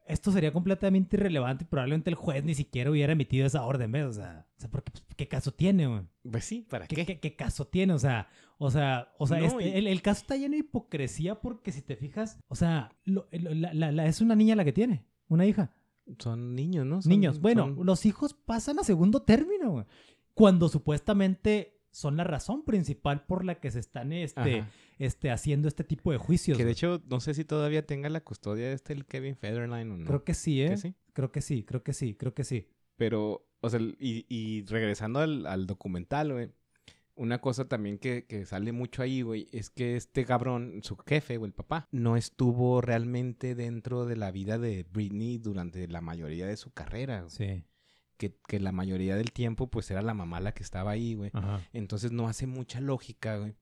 [0.06, 4.06] esto sería completamente irrelevante y probablemente el juez ni siquiera hubiera emitido esa orden, ¿ves?
[4.06, 6.02] O sea, o sea porque, pues, ¿qué caso tiene, güey?
[6.32, 7.06] Pues sí, ¿para ¿Qué, qué?
[7.08, 7.94] qué- qué caso tiene?
[7.94, 8.30] O sea,
[8.60, 11.72] o sea, o sea, No, este- y- el, el caso está lleno de hipocresía porque
[11.72, 14.72] si te fijas, o sea, lo- lo- la- la- la- es una niña la que
[14.72, 15.72] tiene, una hija.
[16.20, 17.02] Son niños, ¿no?
[17.02, 19.86] Son- Niños, bueno, son- los hijos pasan a segundo término, güey.
[20.34, 24.70] Cuando supuestamente son la razón principal por la que se están este, Ajá.
[25.00, 26.58] este, haciendo este tipo de juicios.
[26.58, 29.92] Que de hecho, no sé si todavía tenga la custodia de este el Kevin Federline
[29.92, 30.06] o no.
[30.06, 30.70] Creo que sí, ¿eh?
[30.70, 30.96] ¿Que sí?
[31.14, 32.68] Creo que sí, creo que sí, creo que sí.
[32.98, 36.50] Pero, o sea, y, y regresando al, al documental, güey.
[37.18, 41.38] Una cosa también que, que sale mucho ahí, güey, es que este cabrón, su jefe
[41.38, 46.48] o el papá, no estuvo realmente dentro de la vida de Britney durante la mayoría
[46.48, 47.22] de su carrera.
[47.22, 47.32] güey.
[47.32, 47.66] Sí.
[48.18, 51.32] Que, que la mayoría del tiempo, pues era la mamá la que estaba ahí, güey.
[51.34, 51.62] Ajá.
[51.74, 53.56] Entonces no hace mucha lógica, güey,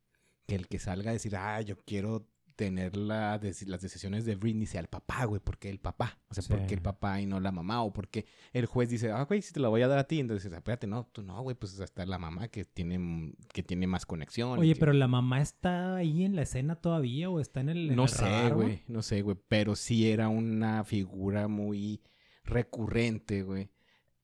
[0.47, 4.65] que el que salga a decir, ah, yo quiero tener la las decisiones de Britney
[4.65, 6.49] sea el papá, güey, porque el papá, o sea, Sí.
[6.53, 9.51] porque el papá y no la mamá, o porque el juez dice, ah, güey, si
[9.53, 12.05] te la voy a dar a ti, entonces, espérate, no, tú no, güey, pues hasta
[12.05, 14.57] la mamá que tiene, que tiene más conexión.
[14.59, 17.89] Oye, que- pero la mamá está ahí en la escena todavía o está en el.
[17.89, 22.01] en No el sé, radar, güey, no sé, güey, pero sí era una figura muy
[22.45, 23.69] recurrente, güey,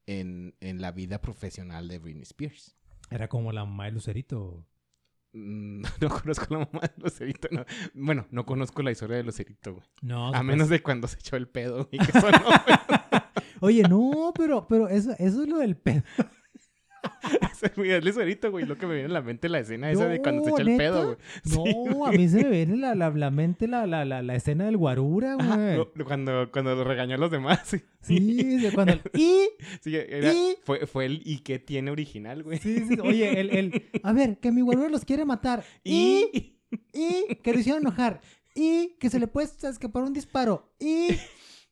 [0.05, 2.77] en, en la vida profesional de Britney Spears.
[3.09, 4.65] Era como la mamá de Lucerito.
[5.33, 7.65] Mm, No conozco la mamá de Lucerito, no.
[7.93, 9.85] Bueno, no conozco la historia de Lucerito, güey.
[10.01, 12.37] No, A menos de cuando se echó el pedo y que sonó.
[13.61, 16.03] Oye, no, pero, pero eso, eso es lo del pedo.
[17.51, 18.65] Ese, Lucerito, güey.
[18.65, 20.77] Lo que me viene a la mente la escena esa de cuando se echa el
[20.77, 21.73] pedo, güey.
[21.95, 24.65] No, a mí se me viene la, la, la mente la, la, la, la escena
[24.65, 25.85] del guarura, güey.
[26.05, 27.59] cuando, cuando lo regañó a los demás.
[27.67, 29.01] Sí, Sí, cuando el...
[29.13, 29.49] Y...
[29.81, 32.57] sí, era- Y- fue, fue el y qué tiene original, güey.
[32.57, 33.89] Sí, sí, oye, el, el...
[34.03, 35.63] A ver, que mi guarura los quiere matar.
[35.83, 36.27] Y...
[36.33, 36.57] Y...
[36.93, 37.35] Y...
[37.43, 38.21] Que lo hicieron enojar.
[38.55, 38.95] Y...
[38.99, 40.73] Que se le puede escapar un disparo.
[40.79, 41.09] Y...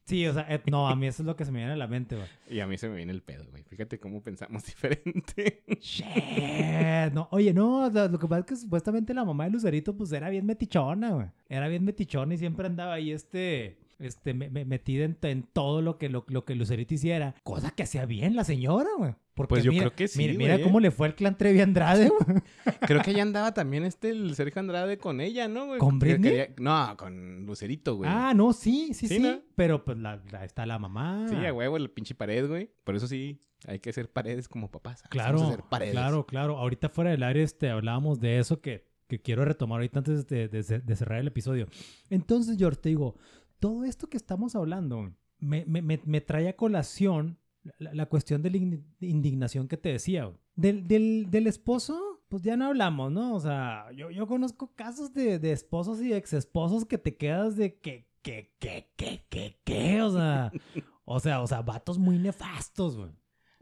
[0.10, 1.86] Sí, o sea, no, a mí eso es lo que se me viene a la
[1.86, 2.28] mente, güey.
[2.49, 3.62] Y a mí se me viene el pedo, güey.
[3.64, 5.62] Fíjate cómo pensamos diferente.
[5.80, 7.14] Shit.
[7.14, 10.12] No, oye, no, lo, lo que pasa es que supuestamente la mamá de Lucerito, pues
[10.12, 11.28] era bien metichona, güey.
[11.47, 15.82] Era bien metichona y siempre andaba ahí, este, este, me- me- metida en, en todo
[15.82, 17.36] lo que, lo, lo que Lucerito hiciera.
[17.43, 19.14] Cosa que hacía bien la señora, güey.
[19.36, 20.64] Porque Pues yo mira- creo que sí, Mira, mira güey.
[20.64, 22.41] cómo le fue el clan Trevi Andrade, güey.
[22.82, 25.80] Creo que allá andaba también este, el Sergio Andrade con ella, ¿no, güey?
[25.80, 26.32] ¿Con Britney?
[26.32, 28.10] quería- No, con Lucerito, güey.
[28.14, 29.20] Ah, no, sí, sí, Sí, sí.
[29.22, 29.39] ¿no?
[29.56, 31.28] Pero pues la, la- está la mamá.
[31.30, 32.70] Sí, a huevo, la pinche pared, güey.
[32.84, 35.04] Por eso sí, hay que hacer paredes como papás.
[35.10, 35.93] Claro, hacer paredes.
[35.93, 36.58] claro, claro.
[36.58, 40.50] Ahorita fuera del área este, hablábamos de eso que, que quiero retomar ahorita antes de,
[40.50, 41.68] de- de cerrar el episodio.
[42.10, 43.16] Entonces, George, te digo,
[43.60, 47.38] todo esto que estamos hablando me, me- me- me trae a colación
[47.78, 50.32] la, la cuestión de la in- indignación que te decía.
[50.55, 53.34] Del, del, del esposo, pues ya no hablamos, ¿no?
[53.36, 57.55] O sea, yo, yo conozco casos de, de esposos y ex esposos que te quedas
[57.55, 60.51] de que, que, que, que, que, que, o sea,
[61.05, 63.12] o sea, o sea, vatos muy nefastos, güey.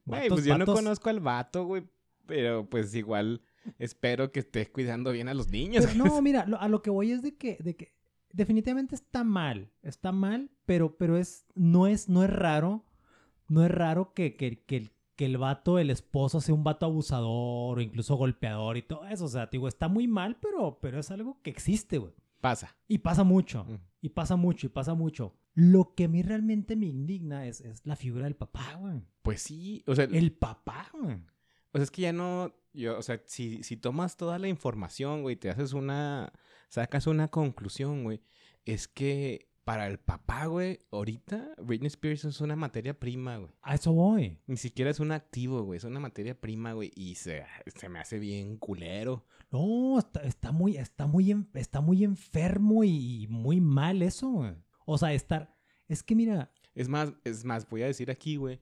[0.06, 1.84] Güey, pues yo no conozco al vato, güey.
[2.26, 3.42] Pero pues igual
[3.80, 5.86] espero que estés cuidando bien a los niños.
[5.86, 7.94] Pero no, mira, lo- a lo que voy es de que, de que
[8.32, 12.86] definitivamente está mal, está mal, pero, pero es, no es, no es raro,
[13.48, 16.86] no es raro que, que, que, el- que el vato, el esposo, sea un vato
[16.86, 19.26] abusador o incluso golpeador y todo eso.
[19.26, 22.14] O sea, te digo, está muy mal, pero, pero es algo que existe, güey.
[22.42, 22.76] Pasa.
[22.88, 23.78] Y pasa mucho, Mm.
[24.02, 25.34] y pasa mucho, y pasa mucho.
[25.56, 29.02] Lo que a mí realmente me indigna es, es la figura del papá, güey.
[29.24, 31.16] Pues sí, o sea, El papá, güey.
[31.72, 35.24] o sea, es que ya no, yo, o sea, si, si tomas toda la información,
[35.24, 36.32] güey, te haces una,
[36.68, 38.22] sacas una conclusión, güey,
[38.66, 43.52] es que para el papá, güey, ahorita Britney Spears es una materia prima, güey.
[43.62, 44.40] A eso voy.
[44.48, 47.44] Ni siquiera es un activo, güey, es una materia prima, güey, y se,
[47.76, 49.26] se me hace bien culero.
[49.52, 54.54] No, está, está muy, está muy, en- está muy enfermo y muy mal eso, güey.
[54.86, 55.54] O sea, estar,
[55.90, 58.60] es que mira, Es más, es más, voy a decir aquí, güey,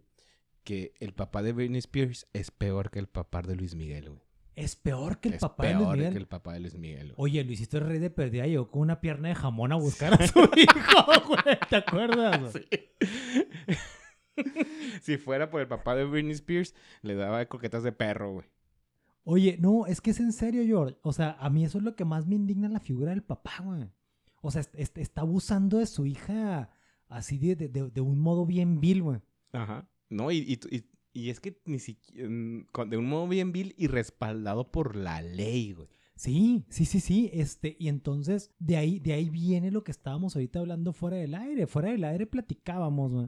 [0.64, 4.25] que el papá de Britney Spears es peor que el papá de Luis Miguel, güey.
[4.56, 6.12] Es peor que el es papá de peor Luis Miguel.
[6.14, 7.32] que el papá de Luis Miguel, güey.
[7.32, 10.28] Oye, Luisito el Rey de Perdida llegó con una pierna de jamón a buscar a
[10.28, 11.58] su hijo, güey.
[11.70, 12.40] ¿Te acuerdas?
[12.54, 12.66] güey?
[15.02, 18.46] si fuera por el papá de Britney Spears, le daba croquetas de perro, güey.
[19.24, 20.98] Oye, no, es que es en serio, George.
[21.02, 23.54] O sea, a mí eso es lo que más me indigna la figura del papá,
[23.64, 23.90] güey.
[24.42, 26.70] O sea, est- est- está abusando de su hija
[27.10, 29.20] así de, de- de- de un modo bien vil, güey.
[29.52, 29.90] Ajá.
[30.10, 30.86] No, y, y, y-
[31.16, 32.30] y es que ni siquiera.
[32.30, 35.88] mm, De un modo bien vil y respaldado por la ley, güey.
[36.16, 37.30] Sí, sí, sí, sí.
[37.34, 41.34] Este, y entonces de ahí, de ahí viene lo que estábamos ahorita hablando fuera del
[41.36, 41.68] aire.
[41.68, 43.28] Fuera del aire platicábamos, güey,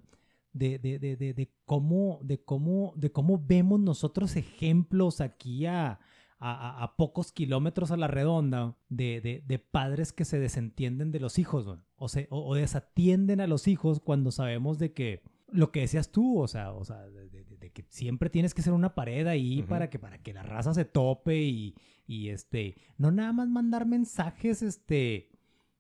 [0.54, 6.00] de, de, de, de, cómo, de cómo, de cómo vemos nosotros ejemplos aquí a,
[6.40, 11.66] a, a- pocos kilómetros a la redonda de, padres que se desentienden de los hijos,
[11.66, 11.80] güey.
[11.98, 16.40] O, se, o desatienden a los hijos cuando sabemos de que lo que decías tú,
[16.40, 19.26] o sea, o sea, de, de- de- de que siempre tienes que ser una pared
[19.28, 21.76] ahí para que para que la raza se tope y,
[22.06, 25.30] y este, no nada más mandar mensajes, este,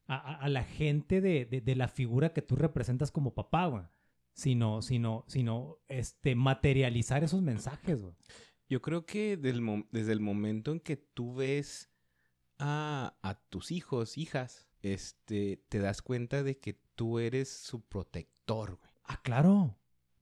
[0.07, 3.83] a, a- la gente de, de- la figura que tú representas como papá, güey.
[4.33, 8.13] Sino, sino, sino, este, materializar esos mensajes, güey.
[8.69, 9.61] Yo creo que del
[9.91, 11.89] desde el momento en que tú ves
[12.59, 18.77] a, a tus hijos, hijas, este, te das cuenta de que tú eres su protector,
[18.77, 18.86] güey.
[19.07, 19.75] Ah, claro.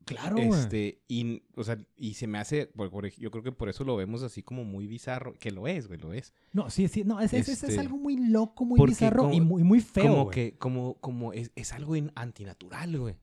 [0.06, 0.38] Claro.
[0.38, 3.70] Este, y, o sea, y se me hace, por- por ej- yo creo que por
[3.70, 6.32] eso lo vemos así como muy bizarro, que lo es, güey, lo es.
[6.54, 9.34] No, sí, sí, no, es, es- es- es Este, algo muy loco, muy bizarro como-
[9.34, 10.36] y muy, muy feo, como güey.
[10.36, 13.16] que, como, como es, es algo in- antinatural, güey.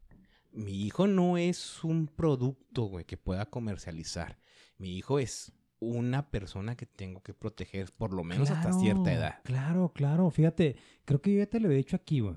[0.50, 4.40] Mi hijo no es un producto, güey, que pueda comercializar.
[4.76, 9.38] Mi hijo es una persona que tengo que proteger, por lo menos hasta cierta edad.
[9.44, 10.30] Claro, claro.
[10.30, 12.36] Fíjate, creo que yo ya te lo he dicho aquí, güey.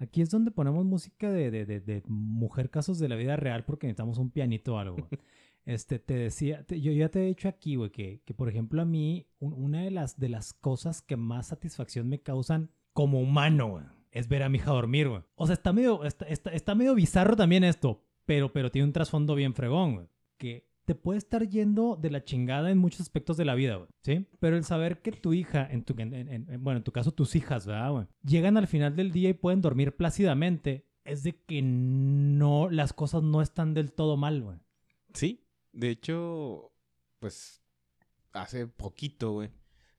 [0.00, 3.64] Aquí es donde ponemos música de, de, de, de mujer casos de la vida real
[3.64, 4.96] porque necesitamos un pianito o algo.
[5.66, 8.80] Este, te decía, te- yo ya te he dicho aquí, güey, que, que por ejemplo
[8.80, 13.20] a mí, un- una de las, de las cosas que más satisfacción me causan como
[13.20, 15.22] humano, güey, es ver a mi hija dormir, güey.
[15.34, 18.94] O sea, está medio, está, está, está medio bizarro también esto, pero, pero tiene un
[18.94, 20.06] trasfondo bien fregón, güey.
[20.38, 23.88] Que te puede estar yendo de la chingada en muchos aspectos de la vida, güey,
[24.02, 24.26] ¿sí?
[24.40, 27.12] Pero el saber que tu hija, en tu, en- en- en- bueno, en tu caso
[27.12, 28.06] tus hijas, ¿verdad, güey?
[28.24, 33.22] Llegan al final del día y pueden dormir plácidamente, es de que no, las cosas
[33.22, 34.58] no están del todo mal, güey.
[35.14, 36.72] Sí, de hecho,
[37.20, 37.62] pues
[38.32, 39.50] hace poquito, güey.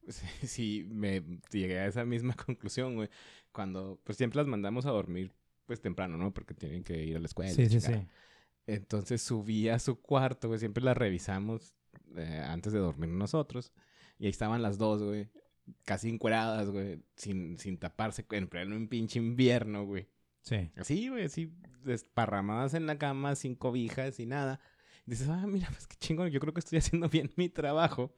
[0.43, 3.07] Sí, me llegué a esa misma conclusión, güey.
[3.53, 5.31] Cuando, pues siempre las mandamos a dormir,
[5.67, 6.33] pues temprano, ¿no?
[6.33, 7.53] Porque tienen que ir a la escuela.
[7.53, 7.93] Sí, sí, sí.
[8.67, 10.59] Entonces subí a su cuarto, güey.
[10.59, 11.75] Siempre la revisamos
[12.15, 13.71] eh, antes de dormir nosotros.
[14.19, 15.29] Y ahí estaban las dos, güey.
[15.85, 17.03] Casi encueradas, güey.
[17.15, 20.07] Sin, sin taparse, en pleno un pinche invierno, güey.
[20.41, 20.71] Sí.
[20.75, 21.53] Así, güey, así
[21.83, 24.59] desparramadas en la cama, sin cobijas y nada.
[25.05, 28.13] Y dices, ah, mira, pues qué chingón, yo creo que estoy haciendo bien mi trabajo.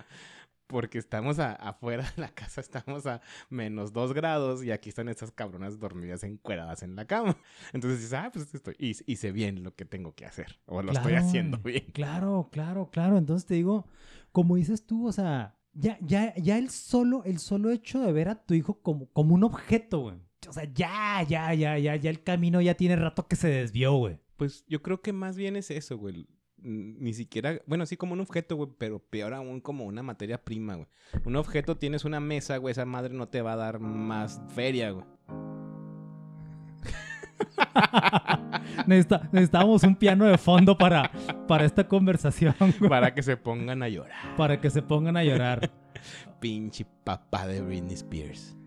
[0.73, 5.07] Porque estamos a- afuera de la casa, estamos a menos dos grados y aquí están
[5.07, 7.37] estas cabronas dormidas encueradas en la cama.
[7.71, 10.59] Entonces dices, ah, pues estoy, hice, hice bien lo que tengo que hacer.
[10.65, 11.85] O lo estoy haciendo bien.
[11.93, 13.17] Claro, claro, claro.
[13.17, 13.87] Entonces te digo,
[14.31, 18.27] como dices tú, o sea, ya, ya, ya el solo, el solo hecho de ver
[18.29, 20.17] a tu hijo como, como un objeto, güey.
[20.49, 23.93] O sea, ya, ya, ya, ya, ya el camino ya tiene rato que se desvió,
[23.93, 24.19] güey.
[24.35, 26.27] Pues yo creo que más bien es eso, güey.
[26.65, 30.75] Ni siquiera, bueno, sí como un objeto, güey, pero peor aún como una materia prima,
[30.75, 30.87] güey.
[31.25, 34.91] Un objeto tienes una mesa, güey, esa madre no te va a dar más feria,
[34.91, 35.05] güey.
[38.87, 41.11] Necesita- necesitábamos un piano de fondo para,
[41.47, 42.89] para esta conversación, güey.
[42.89, 44.35] Para que se pongan a llorar.
[44.37, 45.71] Para que se pongan a llorar.
[46.39, 48.57] Pinche papá de Britney Spears.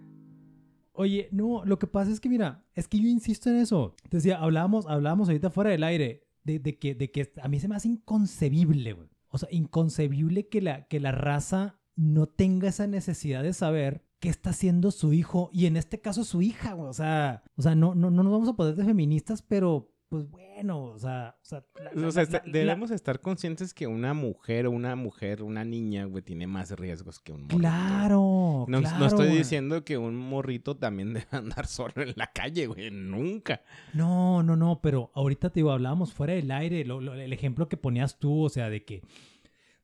[0.93, 3.95] Oye, no, lo que pasa es que, mira, es que yo insisto en eso.
[4.09, 7.69] Te decía, hablábamos, hablábamos ahorita fuera del aire de, que, de que a mí se
[7.69, 9.09] me hace inconcebible, güey.
[9.29, 14.29] O sea, inconcebible que la, que la raza no tenga esa necesidad de saber qué
[14.29, 16.75] está haciendo su hijo y en este caso su hija.
[16.77, 20.29] O sea, o sea no, no, no nos vamos a poner de feministas, pero pues
[20.31, 23.87] bueno, o sea, o sea, la- la- O sea, la- la- debemos estar conscientes que
[23.89, 27.59] una mujer o una mujer, una niña, güey, tiene más riesgos que un morrito.
[27.59, 29.39] Claro, No, no claro, estoy güey.
[29.39, 32.91] diciendo que un morrito también debe andar solo en la calle, güey.
[32.91, 33.63] Nunca.
[33.95, 37.69] No, no, no, pero ahorita te digo, hablábamos fuera del aire, lo- lo- el ejemplo
[37.69, 39.03] que ponías tú, o sea, de que,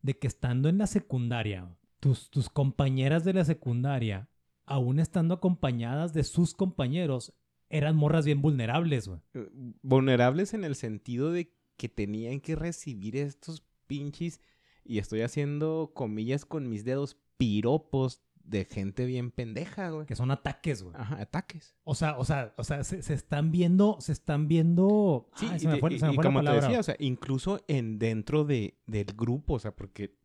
[0.03, 4.29] de que estando en la secundaria, tus, tus compañeras de la secundaria,
[4.66, 7.33] aún estando acompañadas de sus compañeros,
[7.73, 9.20] eran morras bien vulnerables, güey.
[9.35, 9.49] Eh,
[9.83, 14.41] Vulnerables en el sentido de que tenían que recibir estos pinches,
[14.85, 20.07] y estoy haciendo comillas con mis dedos, piropos de gente bien pendeja, güey.
[20.07, 20.95] Que son ataques, güey.
[20.99, 21.75] Ajá, ataques.
[21.85, 25.29] O sea, o sea, o sea, se, se están viendo, se están viendo.
[25.37, 26.83] Sí, y, se me fue, y- se me y fue la como te decía, o
[26.83, 30.16] sea, incluso en dentro de, del grupo, o sea, porque,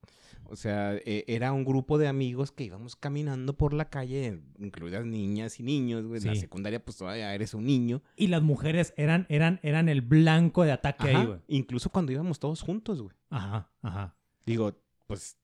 [0.50, 5.06] o sea, eh, era un grupo de amigos que íbamos caminando por la calle, incluidas
[5.06, 6.22] niñas y niños, güey.
[6.22, 6.42] En la Sí.
[6.42, 8.02] secundaria, pues todavía eres un niño.
[8.16, 11.40] Y las mujeres eran, eran, eran el blanco de ataque Ajá, ahí, güey.
[11.48, 13.16] Incluso cuando íbamos todos juntos, güey.
[13.30, 14.16] Ajá, ajá.
[14.46, 14.74] Digo,
[15.08, 15.38] pues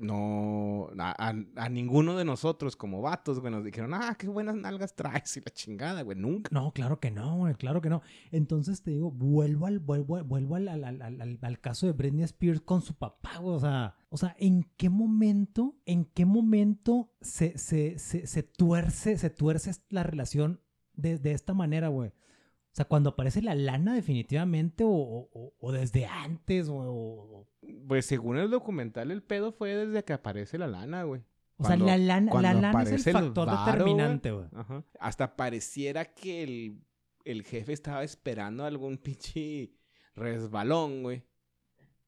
[0.00, 4.94] no, a, a- ninguno de nosotros como vatos, güey, nos dijeron, ah, qué buenas nalgas
[4.96, 6.48] traes y la chingada, güey, nunca.
[6.52, 8.02] No, claro que no, güey, claro que no.
[8.32, 12.24] Entonces te digo, vuelvo al, vuelvo, vuelvo al, al, al- al- al caso de Britney
[12.24, 13.54] Spears con su papá, güey.
[13.56, 19.16] O sea, o sea, ¿en qué momento, en qué momento se, se, se, se tuerce,
[19.18, 20.60] se tuerce la relación
[20.94, 22.12] de, de esta manera, güey?
[22.72, 27.46] O sea, cuando aparece la lana definitivamente o, o- o- o desde antes, güey, o,
[27.88, 31.22] Pues según el documental, el pedo fue desde que aparece la lana, güey.
[31.56, 34.46] o sea, la lana, la lana es el el factor varo, determinante, güey.
[34.54, 34.84] Ajá.
[35.00, 36.80] Hasta pareciera que el,
[37.24, 39.72] el jefe estaba esperando algún pinche
[40.14, 41.24] resbalón, güey.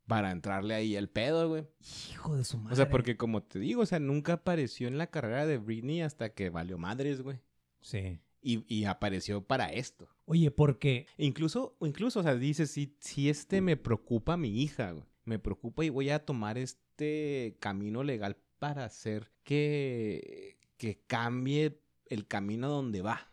[0.07, 1.67] Para entrarle ahí al pedo, güey.
[2.13, 2.73] Hijo de su madre.
[2.73, 6.03] O sea, porque como te digo, o sea, nunca apareció en la carrera de Britney
[6.03, 7.39] hasta que valió madres, güey.
[7.81, 8.21] Sí.
[8.43, 10.09] Y, y apareció para esto.
[10.25, 15.07] Oye, porque Incluso, incluso, o sea, dice, si, si este me preocupa mi hija, güey.
[15.25, 22.27] Me preocupa y voy a tomar este camino legal para hacer que, que cambie el
[22.27, 23.33] camino donde va.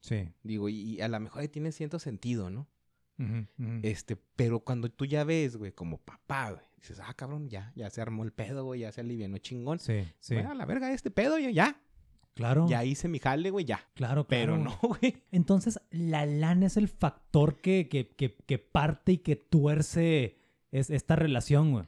[0.00, 0.28] Sí.
[0.42, 2.68] Digo, y, y a lo mejor ahí tiene cierto sentido, ¿no?
[3.82, 7.88] Este, pero cuando tú ya ves, güey, como papá, güey, dices, ah, cabrón, ya, ya
[7.88, 9.78] se armó el pedo, güey, ya se alivianó chingón.
[9.78, 10.34] Sí, sí.
[10.34, 11.80] Bueno, a la verga este pedo, ya, ya,
[12.34, 12.66] claro.
[12.68, 13.80] ya hice mi jale, güey, ya.
[13.94, 14.70] Claro, Pero claro.
[14.82, 15.22] no, güey.
[15.30, 20.36] Entonces, la lana es el factor que, que, que, que parte y que tuerce
[20.70, 21.86] es, esta relación, güey.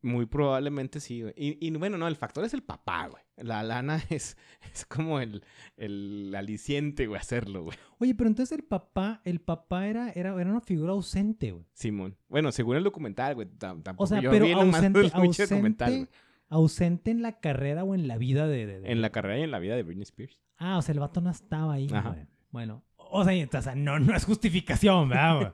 [0.00, 1.32] Muy probablemente sí, güey.
[1.36, 3.22] Y, y bueno, no, el factor es el papá, güey.
[3.36, 4.36] La lana es,
[4.74, 5.42] es como el,
[5.76, 7.76] el aliciente, güey, hacerlo, güey.
[7.98, 11.64] Oye, pero entonces el papá, el papá era, era, era una figura ausente, güey.
[11.72, 12.16] Simón.
[12.28, 13.46] Bueno, según el documental, güey.
[13.48, 16.24] tam- Tampoco O sea, yo pero vi nomás ausente, el pinche documental, ausente, güey.
[16.48, 18.66] Ausente en la carrera o en la vida de...
[18.66, 20.38] de- de- En la carrera y en la vida de Britney Spears.
[20.56, 22.10] Ah, o sea, el vato no estaba ahí, Ajá.
[22.10, 22.26] güey.
[22.50, 25.48] Bueno, o sea, no, no es justificación, ¿verdad, güey?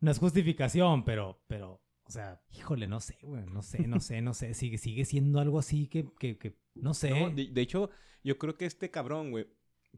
[0.00, 4.20] No es justificación, pero, pero, o sea, híjole, no sé, güey, no sé, no sé,
[4.20, 7.10] no sé, sigue, sigue siendo algo así que, que, que no sé.
[7.10, 7.90] No, de, de hecho,
[8.22, 9.46] yo creo que este cabrón, güey,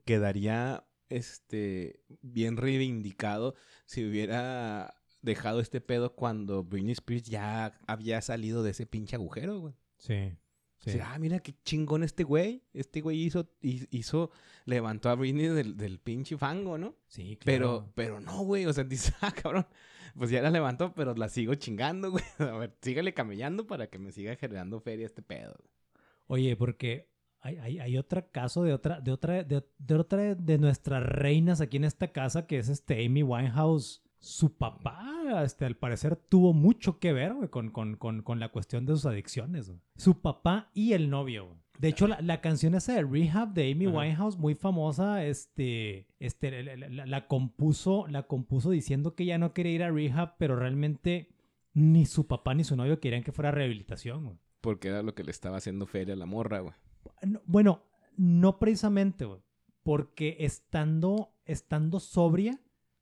[0.04, 8.62] quedaría, este, bien reivindicado si hubiera dejado este pedo cuando Britney Spears ya había salido
[8.62, 9.74] de ese pinche agujero, güey.
[9.98, 12.62] Sí, ah, mira qué chingón este güey.
[12.72, 14.30] Este güey hizo, hi- hizo,
[14.66, 16.94] levantó a Britney del, del pinche fango, ¿no?
[17.08, 17.44] Sí, claro.
[17.44, 18.66] Pero, pero no, güey.
[18.66, 19.66] O sea, dice, ah, cabrón.
[20.16, 22.24] Pues ya la levantó, pero la sigo chingando, güey.
[22.38, 25.56] A ver, sígale camellando para que me siga generando feria este pedo.
[26.28, 30.58] Oye, porque hay, hay, hay otro caso de otra, de otra, de, de otra de
[30.58, 34.02] nuestras reinas aquí en esta casa, que es este Amy Winehouse.
[34.26, 38.48] Su papá, este, al parecer, tuvo mucho que ver, güey, con, con, con, con la
[38.50, 39.80] cuestión de sus adicciones, güey.
[39.96, 41.58] Su papá y el novio, güey.
[41.78, 43.98] De hecho, la, la canción esa de Rehab de Amy Ajá.
[43.98, 49.36] Winehouse, muy famosa, este, este, la, la- la- la compuso, la compuso diciendo que ya
[49.38, 51.28] no quería ir a Rehab, pero realmente
[51.74, 54.38] ni su papá ni su novio querían que fuera rehabilitación, güey.
[54.62, 56.74] Porque era lo que le estaba haciendo feria a la morra, güey.
[57.22, 57.82] No, Bueno,
[58.16, 59.40] no precisamente, güey.
[59.82, 62.58] Porque estando, estando sobria,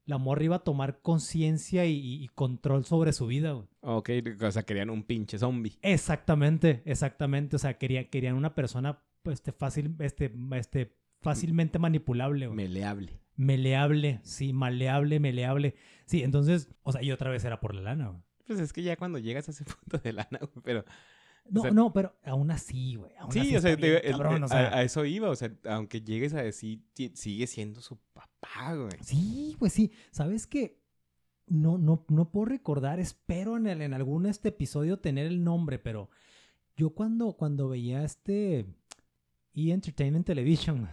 [0.06, 3.66] la morra iba a tomar conciencia y, control sobre su vida, güey.
[3.80, 5.78] Ok, o sea, querían un pinche zombie.
[5.82, 7.56] Exactamente, exactamente.
[7.56, 12.56] O sea, quería, querían una persona pues, este, fácil, este, este, fácilmente manipulable, güey.
[12.56, 13.20] Meleable.
[13.36, 15.74] Meleable, sí, maleable, meleable.
[16.04, 18.22] Sí, entonces, o sea, y otra vez era por la lana, güey.
[18.46, 20.84] Pues es que ya cuando llegas a ese punto de lana, güey, pero...
[21.50, 23.12] No, sea- no, pero aún así, güey.
[23.18, 24.76] aún así Sí, o sea, te- el- cabrón, o a- sea.
[24.78, 26.82] a, eso iba, o sea, aunque llegues a decir,
[27.14, 28.92] sigue siendo su papá, güey.
[29.02, 29.92] Sí, pues sí.
[30.10, 30.80] ¿Sabes qué?
[31.46, 35.78] No, no, no puedo recordar, espero en, el- en algún este episodio tener el nombre,
[35.78, 36.08] pero
[36.76, 38.60] Yo cuando, cuando veía este
[39.52, 39.70] E!
[39.70, 40.88] Entertainment Television,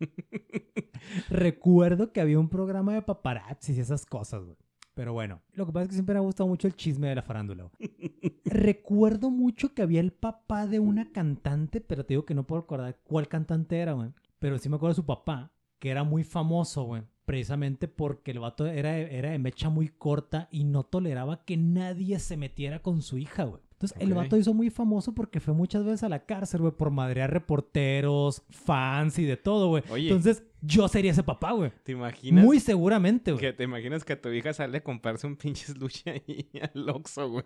[1.30, 4.56] recuerdo que había un programa de paparazzis y esas cosas, güey.
[4.98, 7.14] Pero bueno, lo que pasa es que siempre me ha gustado mucho el chisme de
[7.14, 7.70] la farándula.
[8.44, 12.62] Recuerdo mucho que había el papá de una cantante, pero te digo que no puedo
[12.62, 14.10] recordar cuál cantante era, güey.
[14.40, 17.04] Pero sí me acuerdo de su papá, que era muy famoso, güey.
[17.26, 22.18] Precisamente porque el vato era, era de mecha muy corta y no toleraba que nadie
[22.18, 23.62] se metiera con su hija, güey.
[23.78, 26.90] Entonces, el vato hizo muy famoso porque fue muchas veces a la cárcel, güey, por
[26.90, 29.84] madrear reporteros, fans y de todo, güey.
[29.94, 31.70] Entonces, yo sería ese papá, güey.
[31.84, 32.44] ¿Te imaginas?
[32.44, 33.40] Muy seguramente, güey.
[33.40, 37.30] Que te imaginas que tu hija sale a comprarse un pinche lucha ahí al Oxxo,
[37.30, 37.44] güey.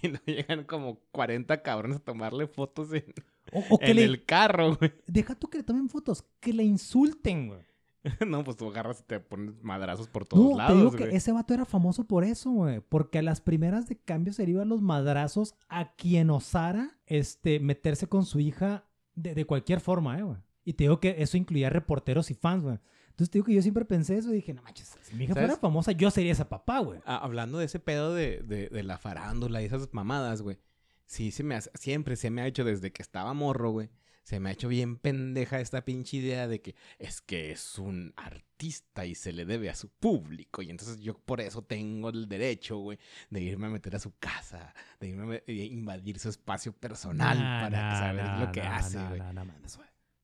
[0.00, 3.04] Y luego llegan como 40 cabrones a tomarle fotos en,
[3.52, 4.04] O, o que en le...
[4.04, 4.90] el carro, güey.
[5.06, 7.60] Deja tú que le tomen fotos, que le insulten, güey.
[8.26, 11.10] No, pues tú agarras y te pones madrazos por todos No, te lados, digo güey.
[11.10, 12.80] que ese vato era famoso por eso, güey.
[12.80, 17.60] Porque a las primeras de cambio se le iban los madrazos a quien osara este,
[17.60, 18.84] meterse con su hija
[19.14, 20.38] de, de cualquier forma, eh, güey.
[20.64, 22.78] Y te digo que eso incluía reporteros y fans, güey.
[23.10, 25.34] Entonces te digo que yo siempre pensé eso y dije, no manches, si mi hija
[25.34, 25.48] ¿Sabes?
[25.50, 27.00] fuera famosa, yo sería ese papá, güey.
[27.04, 30.58] Ah, hablando de ese pedo de, de, de la farándula y esas mamadas, güey.
[31.04, 33.90] Sí, se me hace, siempre se me ha hecho desde que estaba morro, güey.
[34.22, 38.12] Se me ha hecho bien pendeja esta pinche idea de que es que es un
[38.16, 40.62] artista y se le debe a su público.
[40.62, 42.98] Y entonces yo por eso tengo el derecho, güey,
[43.30, 47.62] de irme a meter a su casa, de irme a invadir su espacio personal Nah,
[47.64, 49.20] para nah, saber nah, lo que hace, güey.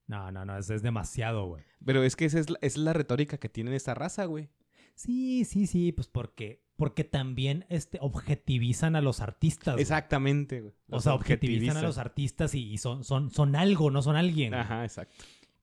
[0.07, 0.31] no.
[0.31, 1.63] No, no, eso es demasiado, güey.
[1.85, 4.49] Pero es que esa es la, esa es la retórica que tiene esta raza, güey.
[4.95, 9.73] Sí, sí, sí, pues porque, porque también este, objetivizan a los artistas.
[9.73, 9.81] güey.
[9.81, 10.73] Exactamente, güey.
[10.89, 14.51] O sea, objetivizan a los artistas y, y son, son, son algo, no son alguien.
[14.51, 14.61] güey.
[14.61, 15.13] Ajá, exacto.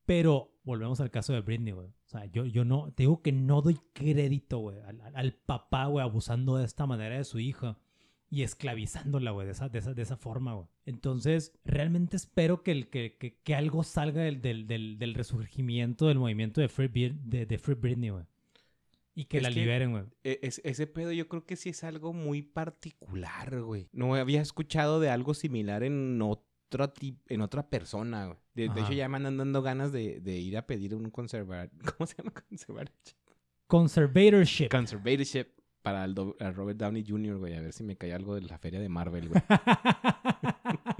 [0.04, 1.88] Pero volvemos al caso de Britney, güey.
[1.88, 4.76] O sea, yo, yo no, te digo que no doy crédito, güey,
[5.14, 7.78] al, papá, güey, abusando de esta manera de su hija
[8.28, 10.66] y esclavizándola, güey, de esa, de esa, de esa forma, güey.
[10.84, 16.08] Entonces, realmente espero que, el, que, que, que algo salga del, del, del, del resurgimiento
[16.08, 16.88] del movimiento de Free,
[17.24, 18.26] de, de Free Britney, güey.
[19.18, 20.04] Y que Es la que- liberen, güey.
[20.24, 23.88] E- es- ese pedo yo creo que sí es algo muy particular, güey.
[23.92, 26.92] No había escuchado de algo similar en otra,
[27.28, 28.38] en otra persona, güey.
[28.54, 31.70] De, hecho, ya me andan dando ganas de, de ir a pedir un conservar...
[31.96, 32.30] ¿Cómo se llama?
[32.32, 33.16] Conservatorship.
[33.66, 34.68] Conservatorship.
[34.68, 35.46] Conservatorship
[35.80, 37.54] para el do- a Robert Downey Jr., güey.
[37.54, 39.42] A ver si me cae algo de la feria de Marvel, güey.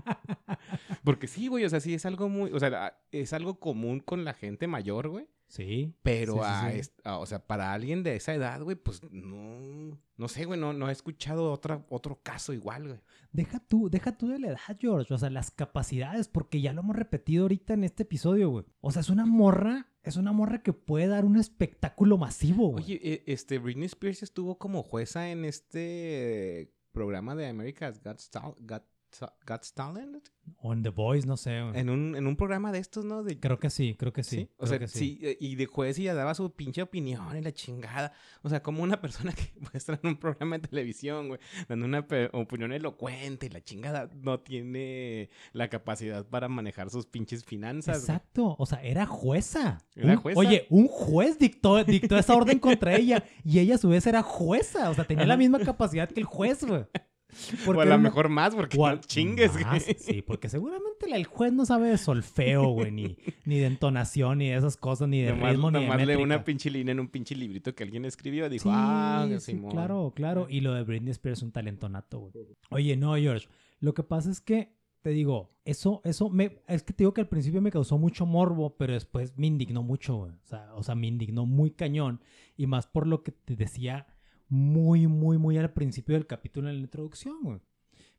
[1.04, 1.64] Porque sí, güey.
[1.64, 2.50] O sea, sí es algo muy...
[2.52, 5.28] O sea, es algo común con la gente mayor, güey.
[5.48, 5.94] Sí.
[6.02, 6.78] Pero Sí, a sí.
[6.78, 10.58] es- a- o sea, para alguien de esa edad, güey, pues no, no sé, güey,
[10.58, 13.00] no, no he escuchado otra, otro caso igual, güey.
[13.32, 15.12] Deja tú, deja tú de la edad, George.
[15.12, 18.64] O sea, las capacidades, porque ya lo hemos repetido ahorita en este episodio, güey.
[18.80, 22.84] O sea, es una morra, es una morra que puede dar un espectáculo masivo, güey.
[22.84, 28.20] Oye, eh, este, Britney Spears estuvo como jueza en este programa de America's Got,
[28.60, 28.84] Got,
[29.46, 30.28] Got Talent.
[30.58, 31.56] O en The Voice, no sé.
[31.58, 33.22] En un, en un programa de estos, ¿no?
[33.24, 34.36] De, Creo que sí, creo que sí.
[34.36, 35.18] Sí, o creo sea, que sí.
[35.40, 38.12] y de juez y ya daba su pinche opinión y la chingada.
[38.42, 42.06] O sea, como una persona que estar en un programa de televisión, güey, dando una
[42.32, 48.04] opinión elocuente y la chingada no tiene la capacidad para manejar sus pinches finanzas.
[48.04, 48.16] güey.
[48.16, 49.78] Exacto, o sea, era jueza.
[49.96, 50.38] Era Un- jueza.
[50.40, 54.22] Oye, un juez dictó, dictó esa orden contra ella y ella a su vez era
[54.22, 56.84] jueza, o sea, tenía la misma capacidad que el juez, güey.
[57.28, 59.96] O Porque a lo mejor más, porque o no chingues, más, güey.
[59.98, 64.48] Sí, porque seguramente el juez no sabe de solfeo, güey, ni, ni de entonación, ni
[64.48, 67.00] de esas cosas, ni de Nomás, ritmo, ni de nomás lee una pinche línea en
[67.00, 68.48] un pinche librito que alguien escribió.
[68.48, 69.72] Dijo, Sí, ah, sí, Simón".
[69.72, 70.46] claro, claro.
[70.48, 72.32] Y lo de Britney Spears es un talento nato, güey.
[72.70, 73.48] Oye, no, George.
[73.80, 77.20] Lo que pasa es que, te digo, eso, eso, me, es que te digo que
[77.20, 80.32] al principio me causó mucho morbo, pero después me indignó mucho, güey.
[80.32, 82.20] O sea, o sea, me indignó muy cañón.
[82.56, 84.06] Y más por lo que te decía
[84.48, 87.60] muy, muy, muy al principio del capítulo en la introducción, güey.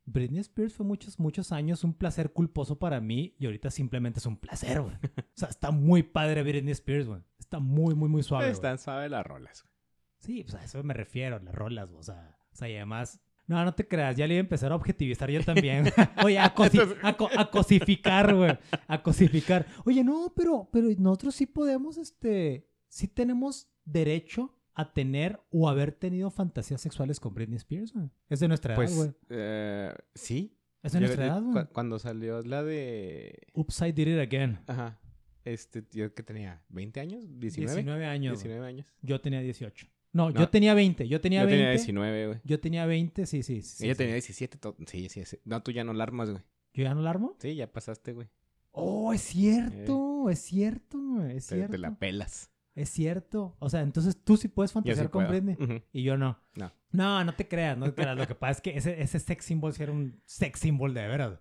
[0.10, 4.26] Britney Spears fue muchos, muchos años un placer culposo para mí y ahorita simplemente es
[4.26, 4.96] un placer, güey.
[5.18, 7.22] O sea, está muy padre Britney Spears, güey.
[7.40, 8.50] Está muy, muy, muy suave.
[8.50, 9.64] Están suaves las rolas.
[9.64, 9.74] güey.
[10.20, 13.64] Sí, pues a eso me refiero, las rolas, o sea, o sea, y además, no,
[13.64, 15.86] no te creas, ya le iba a empezar a objetivizar yo también.
[16.26, 18.58] Oye, a, cosi- a, co- a cosificar, güey,
[18.88, 19.68] a cosificar.
[19.86, 25.92] Oye, no, pero, pero nosotros sí podemos, este, sí tenemos derecho a tener o haber
[25.92, 28.10] tenido fantasías sexuales con Britney Spears, güey.
[28.30, 29.10] Es de nuestra edad, Pues, güey.
[29.30, 30.56] eh, sí.
[30.84, 31.66] Es de Yo- nuestra yo- edad, cu- güey.
[31.74, 33.48] Cuando salió la de...
[33.54, 34.60] Oops, I did it again.
[34.68, 35.00] Ajá.
[35.44, 37.74] Este, yo que tenía 20 años, 19.
[37.76, 38.34] 19 años.
[38.34, 38.44] güey.
[38.44, 38.86] 19 años.
[39.02, 39.88] Yo tenía 18.
[40.14, 40.40] No, No.
[40.40, 41.08] yo tenía 20.
[41.08, 41.58] Yo tenía Yo 20.
[41.58, 42.40] tenía 19, güey.
[42.44, 43.62] Yo tenía 20, sí, sí.
[43.62, 43.98] sí, Ella sí.
[43.98, 44.58] tenía 17.
[44.58, 45.38] to- Sí, sí, sí.
[45.46, 46.44] No, tú ya no la armas, güey.
[46.74, 47.36] ¿Yo ya no la armo?
[47.40, 48.28] Sí, ya pasaste, güey.
[48.72, 51.72] Oh, es cierto, es cierto, güey, es Te, cierto.
[51.72, 52.52] te la pelas.
[52.78, 53.56] Es cierto.
[53.60, 55.42] O sea, entonces tú sí puedes fantasear sí con puedo.
[55.42, 56.40] Britney y yo no.
[56.56, 56.72] No.
[56.92, 58.18] No, no te creas, no te creas.
[58.18, 61.08] Lo que pasa es que ese, ese sex symbol sí era un sex symbol de
[61.08, 61.40] veras.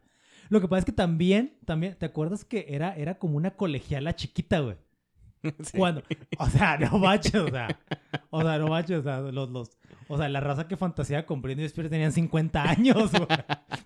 [0.49, 4.17] Lo que pasa es que también, también, ¿te acuerdas que era, era como una colegiala
[4.17, 4.77] chiquita, güey?
[5.63, 5.77] Sí.
[5.79, 6.03] Cuando,
[6.39, 7.69] o sea, no manches, o sea,
[8.31, 9.71] o sea, no manches, o sea, los, los,
[10.09, 13.27] o sea, la raza que fantaseaba con Britney Spears tenían 50 años, güey,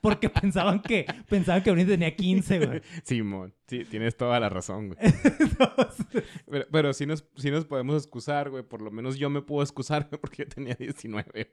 [0.01, 2.83] porque pensaban que, pensaban que Britney tenía 15, güey.
[3.05, 4.99] Simón, sí, tienes toda la razón, güey.
[5.01, 6.07] Entonces,
[6.51, 8.63] Pero, pero sí, nos, sí nos podemos excusar, güey.
[8.63, 11.25] Por lo menos yo me puedo excusar, güey, porque yo tenía 19.
[11.33, 11.47] güey.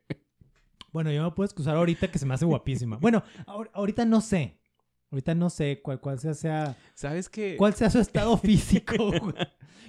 [0.92, 2.98] bueno, yo me puedo excusar ahorita que se me hace guapísima.
[2.98, 4.58] Bueno, ahor- ahorita no sé,
[5.12, 7.56] ahorita no sé cuál, cuál sea, sea, ¿Sabes qué?
[7.58, 9.34] cuál sea su estado físico, güey.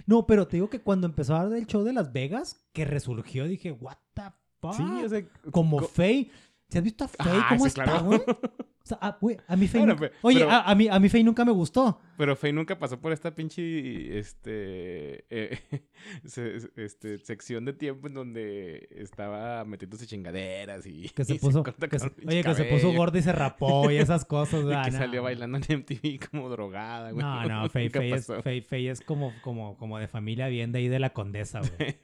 [0.07, 2.85] No, pero te digo que cuando empezó a dar el show de Las Vegas, que
[2.85, 4.23] resurgió, dije, what the
[4.61, 4.75] fuck.
[4.75, 5.23] Sí, o sea...
[5.51, 6.31] como co- Faye.
[6.69, 7.31] ¿Se has visto a Faye?
[7.43, 8.05] Ah, ¿Cómo sí, está, claro.
[8.05, 8.21] güey?
[8.89, 9.19] O sea, ah,
[9.49, 11.53] a mí Faye Bueno, nunca- Oye, pero- a, a mí, a mí Faye nunca me
[11.53, 12.01] gustó.
[12.17, 15.59] Pero Faye nunca pasó por esta pinche este, eh,
[16.25, 21.63] se- este sección de tiempo en donde estaba metiéndose chingaderas y Que se y puso...
[21.63, 24.61] que se- que puso gorda y se rapó y esas cosas.
[24.65, 24.99] y que no.
[24.99, 27.23] salió bailando en MTV como drogada, güey.
[27.25, 28.43] No, no, Faye, Faye es, pasó.
[28.43, 31.97] Faye- Faye es como, como, como de familia bien de ahí de la condesa, güey.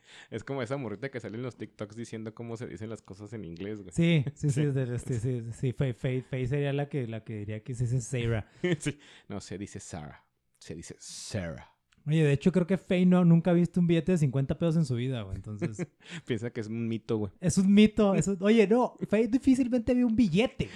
[0.30, 3.32] es como esa morrita que sale en los TikToks diciendo cómo se dicen las cosas
[3.32, 3.92] en inglés, güey.
[3.92, 4.64] Sí, sí, sí,
[4.98, 8.46] sí, sí, sí, sí, Faye, sería la que, la que diría que se dice Sarah.
[8.78, 8.98] Sí.
[9.28, 10.24] No, se dice Sarah.
[10.58, 11.74] Se dice Sarah.
[12.06, 14.76] Oye, de hecho creo que Faye no, nunca ha visto un billete de 50 pesos
[14.76, 15.36] en su vida, güey.
[15.36, 15.86] Entonces,
[16.26, 17.32] Piensa que es un mito, güey.
[17.40, 18.14] es un mito.
[18.40, 20.70] Oye, no, Faye difícilmente vio un billete.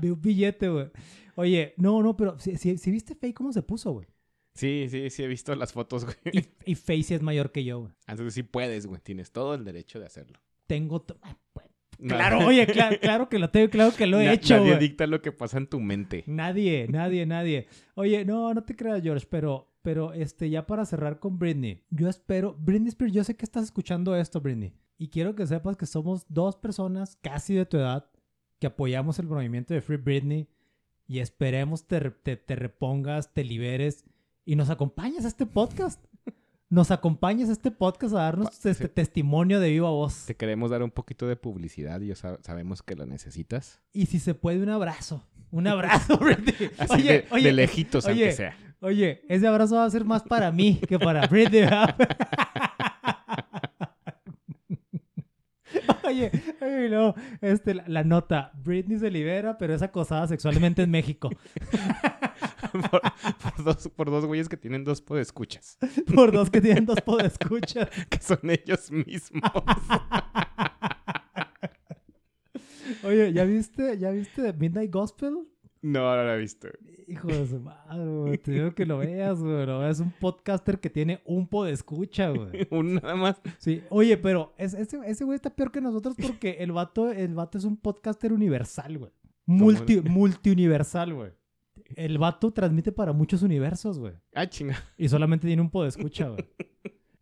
[0.00, 0.90] Vio un billete, güey.
[1.36, 4.08] Oye, no, no, pero si, si, si viste Faye cómo se puso, güey.
[4.54, 6.16] Sí, sí, sí he visto las fotos, güey.
[6.64, 7.92] Y, y es mayor que yo, güey.
[8.06, 9.00] Entonces sí puedes, güey.
[9.02, 10.38] Tienes todo el derecho de hacerlo.
[10.66, 11.04] Tengo...
[11.22, 11.66] ah, pues,
[11.98, 14.68] No- Claro, oye, claro, claro que lo tengo, claro que lo he Na- hecho, Nadie
[14.74, 14.80] güey.
[14.80, 16.24] dicta lo que pasa en tu mente.
[16.26, 17.66] Nadie, nadie, nadie.
[17.94, 22.08] Oye, no, no te creas, George, pero, pero, este, ya para cerrar con Britney, yo
[22.08, 25.86] espero, Britney Spears, yo sé que estás escuchando esto, Britney, y quiero que sepas que
[25.86, 28.08] somos dos personas casi de tu edad
[28.60, 30.48] que apoyamos el movimiento de Free Britney
[31.06, 34.04] y esperemos te, te, te repongas, te liberes
[34.44, 36.02] y nos acompañes a este podcast.
[36.70, 38.88] Nos acompañes a este podcast a darnos Pa- este sí.
[38.88, 40.26] testimonio de viva voz.
[40.26, 43.80] Te queremos dar un poquito de publicidad y sab- sabemos que lo necesitas.
[43.92, 45.22] Y si se puede, un abrazo.
[45.50, 46.70] Un abrazo, Britney.
[46.78, 48.56] Así Oye, de, oye, de lejitos, oye, aunque sea.
[48.80, 51.62] Oye, ese abrazo va a ser más para mí que para Britney.
[56.06, 56.30] Oye,
[56.60, 61.30] oye, no, este, la, la nota, Britney se libera, pero es acosada sexualmente en México
[62.82, 65.78] por, por dos, por dos güeyes que tienen dos podescuchas.
[66.14, 67.88] por dos que tienen dos podescuchas.
[68.10, 69.42] Que son ellos mismos.
[73.04, 75.34] Oye, ¿ya viste, ya viste Midnight Gospel?
[75.82, 76.68] No, no lo he visto.
[77.06, 80.80] Hijo de su madre, güey, te digo que lo veas, güey, lo veas, un podcaster
[80.80, 82.66] que tiene un podescucha, güey.
[82.70, 83.40] Un nada más.
[83.58, 87.34] Sí, oye, pero es- ese, ese güey está peor que nosotros porque el vato, el
[87.34, 89.12] vato es un podcaster universal, güey.
[89.44, 91.32] Multi, multiuniversal, güey.
[91.96, 94.14] El vato transmite para muchos universos, güey.
[94.34, 94.76] Ah, chinga.
[94.96, 96.44] Y solamente tiene un podescucha, güey.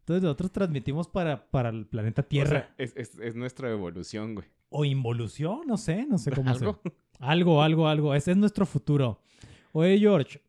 [0.00, 2.50] Entonces nosotros transmitimos para, para el planeta O Tierra.
[2.50, 4.46] sea, es, es, es nuestra evolución, güey.
[4.68, 6.80] O, involución, no sé, no sé cómo ¿Algo?
[7.18, 8.14] Algo, algo, algo.
[8.14, 9.20] Ese es nuestro futuro.
[9.72, 10.40] Oye, George,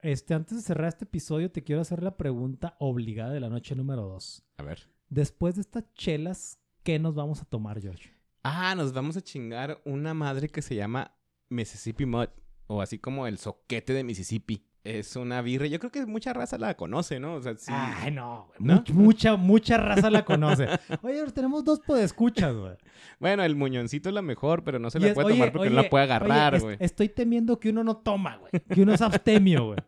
[0.00, 3.74] este, antes de cerrar este episodio, te quiero hacer la pregunta obligada de la noche
[3.76, 4.42] número dos.
[4.58, 4.88] A ver.
[5.08, 8.10] Después de estas chelas, ¿qué nos vamos a tomar, George?
[8.42, 11.14] Ah, nos vamos a chingar una madre que se llama
[11.48, 12.28] Mississippi Mud.
[12.72, 14.64] O así como el soquete de Mississippi.
[14.84, 15.66] Es una birra.
[15.66, 17.34] Yo creo que mucha raza la conoce, ¿no?
[17.34, 17.70] O sea, sí.
[17.72, 18.58] Ay, no, güey.
[18.60, 18.82] ¿No?
[18.82, 20.66] Much- mucha, mucha raza la conoce.
[21.02, 22.74] Oye, tenemos dos podescuchas, güey.
[23.20, 25.70] Bueno, el muñoncito es la mejor, pero no se la es- puede oye, tomar porque
[25.70, 26.76] no la puede agarrar, oye, es- güey.
[26.80, 28.50] estoy temiendo que uno no toma, güey.
[28.74, 29.78] Que uno es abstemio, güey.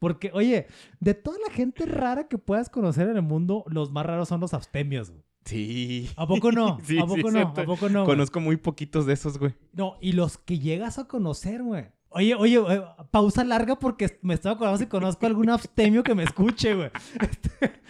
[0.00, 0.66] Porque, oye,
[0.98, 4.40] de toda la gente rara que puedas conocer en el mundo, los más raros son
[4.40, 5.22] los abstemios, güey.
[5.44, 6.10] Sí.
[6.16, 6.78] ¿A poco no?
[6.84, 7.40] Sí, ¿A poco sí, no?
[7.40, 8.00] ¿A poco no?
[8.04, 8.14] güey?
[8.16, 9.54] Conozco muy poquitos de esos, güey.
[9.74, 11.84] No, y los que llegas a conocer, güey.
[12.10, 16.24] Oye, oye, eh, pausa larga porque me estaba acordando si conozco algún abstemio que me
[16.24, 16.90] escuche, güey.
[17.20, 17.80] Este,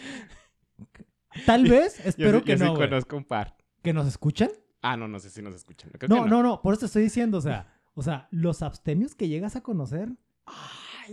[1.46, 2.88] Tal vez, Yo, espero que yo sí no, güey.
[2.88, 3.56] conozco un par.
[3.82, 4.50] ¿Que nos escuchan?
[4.82, 5.90] Ah, no, no sé si nos escuchan.
[5.98, 8.62] Creo No, que no, no, por eso te estoy diciendo, o sea, o sea, los
[8.62, 10.10] abstemios que llegas a conocer,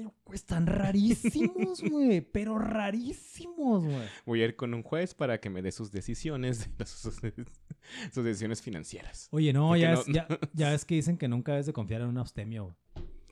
[0.05, 4.07] ay, están rarísimos, güey, pero rarísimos, güey.
[4.25, 7.19] Voy a ir con un juez para que me dé sus decisiones, sus,
[8.11, 9.27] sus decisiones financieras.
[9.31, 12.01] Oye, no, ya, no- es, ya, ya es que dicen que nunca debes de confiar
[12.01, 12.75] en un abstemio, güey.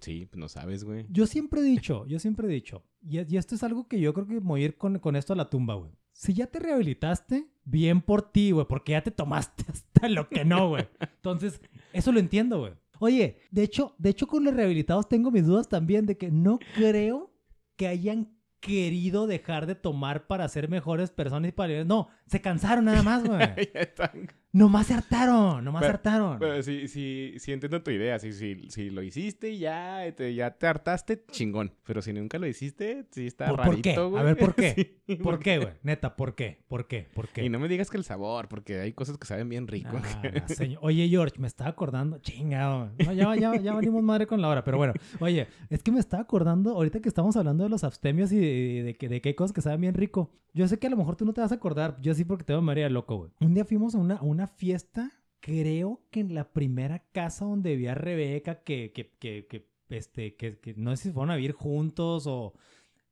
[0.02, 1.06] Sí, pues no sabes, güey.
[1.10, 4.14] Yo siempre he dicho, yo siempre he dicho, y, y esto es algo que yo
[4.14, 5.92] creo que voy a ir con, con esto a la tumba, güey.
[6.12, 10.46] Si ya te rehabilitaste, bien por ti, güey, porque ya te tomaste hasta lo que
[10.46, 10.88] no, güey.
[11.00, 11.60] Entonces,
[11.92, 12.74] eso lo entiendo, güey.
[13.06, 16.60] Oye, de hecho, de hecho con los rehabilitados tengo mis dudas también de que no
[16.76, 17.32] creo
[17.76, 21.84] que hayan querido dejar de tomar para ser mejores personas y para...
[21.84, 23.40] No, se cansaron nada más, güey.
[24.56, 26.40] Nomás hartaron, nomás Pero- hartaron.
[26.40, 28.18] Pero sí, sí, sí entiendo tu idea.
[28.20, 31.74] Si, si, si lo hiciste y ya te, ya te hartaste, chingón.
[31.84, 33.96] Pero si nunca lo hiciste, sí está ¿Por- por rarito, qué?
[34.00, 34.24] A güey.
[34.24, 34.96] ver, ¿por qué?
[35.06, 35.74] Sí, ¿Por qué, güey?
[35.84, 36.64] Neta, ¿por qué?
[36.70, 37.06] ¿Por qué?
[37.14, 37.44] ¿Por qué?
[37.44, 39.90] Y no me digas que el sabor, porque hay cosas que saben bien rico.
[40.02, 40.80] Ah, señor.
[40.82, 42.20] Oye, George, me estaba acordando.
[42.20, 42.92] Chingado.
[43.06, 44.64] No, ya, ya, ya venimos madre con la hora.
[44.64, 48.32] Pero bueno, oye, es que me estaba acordando, ahorita que estamos hablando de los abstemios
[48.32, 50.32] y de, de que, de que hay cosas que saben bien rico.
[50.56, 52.00] Yo sé que a lo mejor tú no te vas a acordar.
[52.02, 53.32] Yo sí, porque te veo María loco, güey.
[53.42, 57.72] Un día fuimos a una, a una fiesta, creo que en la primera casa donde
[57.72, 61.52] vivía Rebeca, que, que, que, que, este, que, que no sé si fueron a vivir
[61.52, 62.54] juntos o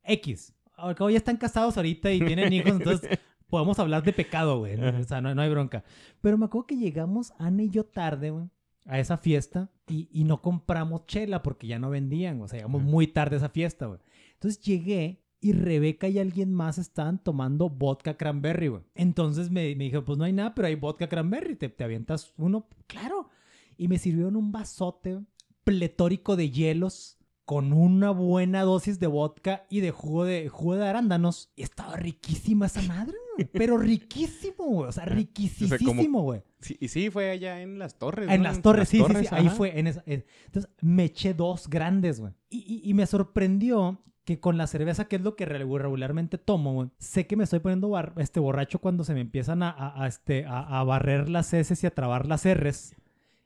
[0.05, 0.53] X.
[0.95, 3.19] Cabo ya están casados ahorita y tienen hijos, entonces
[3.49, 4.79] podemos hablar de pecado, güey.
[4.81, 5.83] O sea, no, no hay bronca.
[6.21, 8.45] Pero me acuerdo que llegamos, Ana y yo, tarde, güey,
[8.85, 12.41] a esa fiesta y, y no compramos chela porque ya no vendían.
[12.41, 13.99] O sea, llegamos muy tarde a esa fiesta, güey.
[14.35, 18.83] Entonces llegué y Rebeca y alguien más estaban tomando vodka cranberry, güey.
[18.95, 21.55] Entonces me, me dijo, pues no hay nada, pero hay vodka cranberry.
[21.55, 22.67] ¿Te, te avientas uno?
[22.87, 23.29] Claro.
[23.77, 25.19] Y me sirvieron un vasote
[25.63, 30.87] pletórico de hielos con una buena dosis de vodka y de jugo de, jugo de
[30.87, 31.51] arándanos.
[31.55, 33.49] Y estaba riquísima esa madre, güey.
[33.51, 34.89] Pero riquísimo, güey.
[34.89, 36.41] O sea, riquísimo, güey.
[36.61, 38.29] Sí, y sí, fue allá en las torres.
[38.29, 38.49] En ¿no?
[38.49, 39.27] las torres, sí, sí, sí.
[39.31, 39.77] Ahí fue.
[39.79, 42.33] En esa, en- Entonces, me eché dos grandes, güey.
[42.49, 46.37] Y, y- y me sorprendió que con la cerveza, que es lo que re- regularmente
[46.37, 49.69] tomo, güey, sé que me estoy poniendo bar- este borracho cuando se me empiezan a,
[49.69, 52.95] a- a, este, a, a barrer las S y a trabar las R's.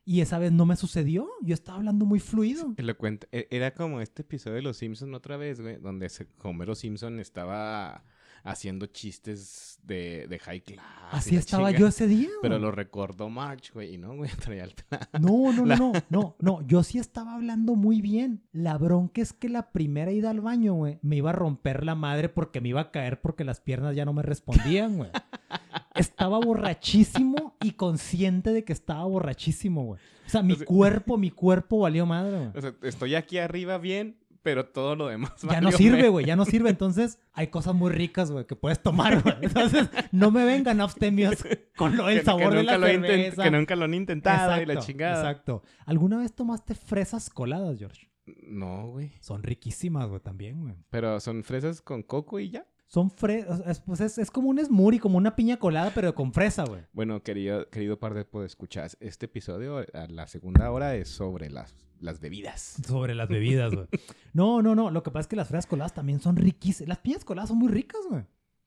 [0.09, 1.27] Y esa vez no me sucedió.
[1.41, 2.73] Yo estaba hablando muy fluido.
[2.77, 3.27] Te lo cuento.
[3.33, 6.09] E- Era como este episodio de Los Simpson otra vez, güey, donde
[6.43, 8.05] Homero Simpson estaba
[8.49, 10.85] haciendo chistes de, de high class.
[11.11, 12.39] Así estaba yo ese día, güey.
[12.41, 15.01] Pero lo recordó March, güey, y no, güey, traía el plan.
[15.19, 16.61] No, no, no, La- no, no, no.
[16.67, 18.43] Yo sí estaba hablando muy bien.
[18.51, 21.95] La bronca es que la primera ida al baño, güey, me iba a romper la
[21.95, 25.09] madre porque me iba a caer porque las piernas ya no me respondían, güey.
[25.95, 29.99] Estaba borrachísimo y consciente de que estaba borrachísimo, güey.
[30.27, 32.51] O sea, mi O sea- cuerpo, mi cuerpo valió madre, güey.
[32.55, 34.15] O sea, estoy aquí arriba bien,
[34.47, 36.69] pero todo lo demás Ya no sirve, güey, ya no sirve.
[36.69, 39.35] Entonces, hay cosas muy ricas, güey, que puedes tomar, güey.
[39.41, 41.35] Entonces, no me vengan abstemios
[41.75, 43.43] con lo del Que- sabor que de la cerveza.
[43.43, 45.29] Que nunca lo han intentado y la Exacto, chingada.
[45.29, 45.63] Exacto.
[45.85, 48.09] ¿Alguna vez tomaste fresas coladas, George?
[48.47, 49.11] No, güey.
[49.19, 50.75] Son riquísimas, güey, también, güey.
[50.89, 52.65] Pero son fresas con coco y ya.
[52.85, 56.31] Son fresas, es, pues es, es como un smoothie, como una piña colada, pero con
[56.31, 56.83] fresa, güey.
[56.93, 61.75] Bueno, querido, querido par de escuchar este episodio, a la segunda hora es sobre las,
[61.99, 62.77] las bebidas.
[62.85, 63.87] Sobre las bebidas, güey.
[64.33, 64.91] No, no, no.
[64.91, 66.89] Lo que pasa es que las fresas coladas también son riquísimas.
[66.89, 68.23] Las piñas coladas son muy ricas, güey.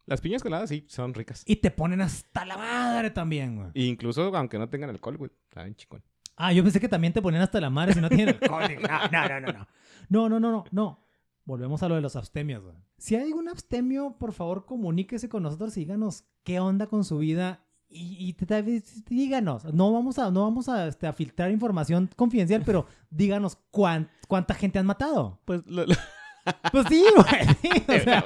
[0.07, 1.45] Las piñas coladas sí, son ricas.
[1.47, 3.70] Y te ponen hasta la madre también, güey.
[3.74, 6.03] E incluso aunque no tengan alcohol, güey, saben chingón.
[6.35, 8.64] Ah, yo pensé que también te ponían hasta la madre si no tienen alcohol.
[8.83, 9.68] No, no, no, no, no.
[10.09, 11.05] No, no, no, no, no.
[11.45, 12.76] Volvemos a lo de los abstemios, güey.
[12.99, 17.18] Si hay algún abstemio, por favor, comuníquese con nosotros y díganos qué onda con su
[17.18, 17.64] vida.
[17.93, 22.09] Y, y te- te- díganos, no vamos a, no vamos a, este, a filtrar información
[22.16, 25.41] confidencial, pero díganos cuán- cuánta gente han matado.
[25.45, 25.95] Pues lo- lo-
[26.72, 27.55] Pues sí, güey.
[27.61, 28.24] sí, o sea,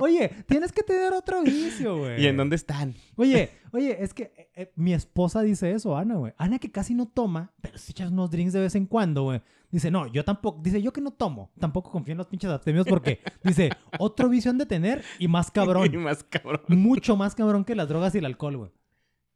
[0.00, 2.20] oye, tienes que tener otro vicio, güey.
[2.22, 2.92] ¿Y en dónde están?
[3.16, 6.32] Oye, oye, es que eh, eh, mi esposa dice eso, Ana, güey.
[6.38, 9.42] Ana que casi no toma, pero si echas unos drinks de vez en cuando, güey.
[9.70, 12.84] Dice, no, yo tampoco, dice, yo que no tomo, tampoco confío en los pinches abstemios
[12.86, 15.96] porque, dice, otro vicio han de tener y más Y cabrón.
[16.02, 16.60] más cabrón.
[16.68, 18.70] mucho más cabrón que las drogas y el alcohol, güey.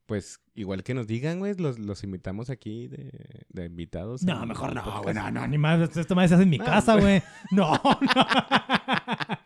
[0.07, 3.11] Pues igual que nos digan, güey, los, los invitamos aquí de,
[3.49, 4.23] de invitados.
[4.23, 6.97] No, mejor no, güey, no, no, ni más, esto más se hace en mi casa,
[6.99, 7.23] güey.
[7.51, 7.81] No, no.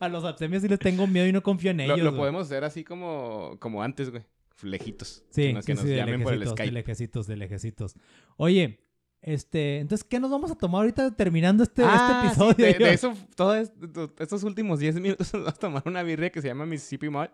[0.00, 2.00] A los abstemios sí les tengo miedo y no confío en Lo, ellos.
[2.00, 4.22] lo podemos hacer así como, como antes, güey.
[4.62, 5.24] Lejitos.
[5.30, 6.72] Sí, Que nos, que sí, nos sí, de llamen por el lejecitos, de Skype.
[6.74, 7.94] lejecitos, de lejecitos.
[8.36, 8.80] Oye,
[9.20, 12.66] este, entonces, ¿qué nos vamos a tomar ahorita terminando este, Ah, este sí, episodio?
[12.66, 13.70] de, de eso, todos
[14.18, 17.26] estos últimos 10 minutos nos vamos a tomar una birria que se llama Mississippi Mud.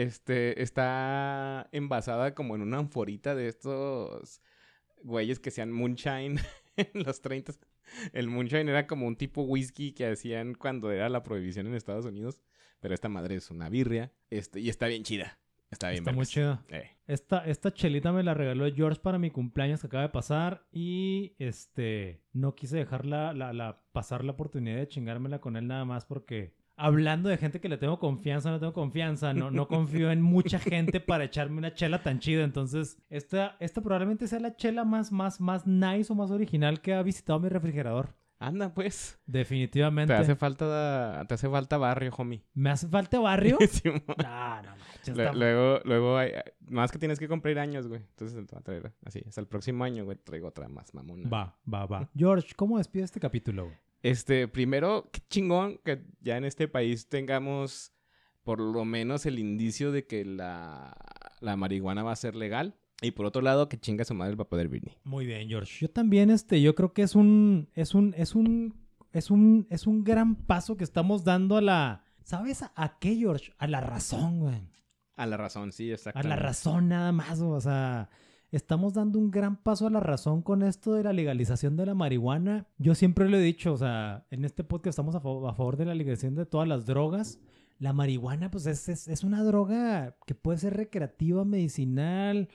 [0.00, 4.40] Este, está envasada como en una anforita de estos
[5.02, 6.40] güeyes que sean moonshine
[6.76, 7.52] en los 30.
[8.14, 12.06] El moonshine era como un tipo whisky que hacían cuando era la prohibición en Estados
[12.06, 12.40] Unidos.
[12.80, 14.10] Pero esta madre es una birria.
[14.30, 15.38] Este, y está bien chida.
[15.70, 16.64] Está bien Está muy chido.
[16.70, 16.96] Eh.
[17.06, 21.34] Esta, esta chelita me la regaló George para mi cumpleaños que acaba de pasar y
[21.38, 26.06] este no quise dejarla la, la, pasar la oportunidad de chingármela con él nada más
[26.06, 30.22] porque hablando de gente que le tengo confianza, no tengo confianza, no, no confío en
[30.22, 32.42] mucha gente para echarme una chela tan chida.
[32.42, 36.94] Entonces, esta, esta probablemente sea la chela más, más, más nice o más original que
[36.94, 38.14] ha visitado mi refrigerador.
[38.38, 39.20] Anda, pues.
[39.26, 40.14] Definitivamente.
[40.14, 42.42] Te hace falta, te hace falta barrio, homie.
[42.54, 43.58] ¿Me hace falta barrio?
[43.70, 44.02] Simón.
[44.16, 46.32] no, no Luego, luego hay,
[46.66, 48.00] más que tienes que cumplir años, güey.
[48.00, 49.22] Entonces te va a traer así.
[49.28, 51.28] Hasta el próximo año, güey, traigo otra más mamona.
[51.28, 52.08] Va, va, va.
[52.16, 53.64] George, ¿cómo despide este capítulo?
[53.66, 53.76] güey?
[54.02, 57.92] Este, primero, qué chingón que ya en este país tengamos
[58.42, 60.96] por lo menos el indicio de que la,
[61.40, 62.76] la marihuana va a ser legal.
[63.02, 64.96] Y por otro lado, que chinga su madre el papá de Britney.
[65.04, 65.78] Muy bien, George.
[65.80, 68.74] Yo también, este, yo creo que es un, es un, es un,
[69.12, 73.16] es un, es un gran paso que estamos dando a la, ¿sabes a, a qué,
[73.16, 73.52] George?
[73.58, 74.68] A la razón, güey.
[75.16, 76.28] A la razón, sí, A exactamente.
[76.28, 78.10] la razón nada más, o sea,
[78.50, 81.94] estamos dando un gran paso a la razón con esto de la legalización de la
[81.94, 82.66] marihuana.
[82.78, 85.76] Yo siempre lo he dicho, o sea, en este podcast estamos a, fa- a favor
[85.76, 87.38] de la legalización de todas las drogas.
[87.78, 92.48] La marihuana, pues es, es, es una droga que puede ser recreativa, medicinal.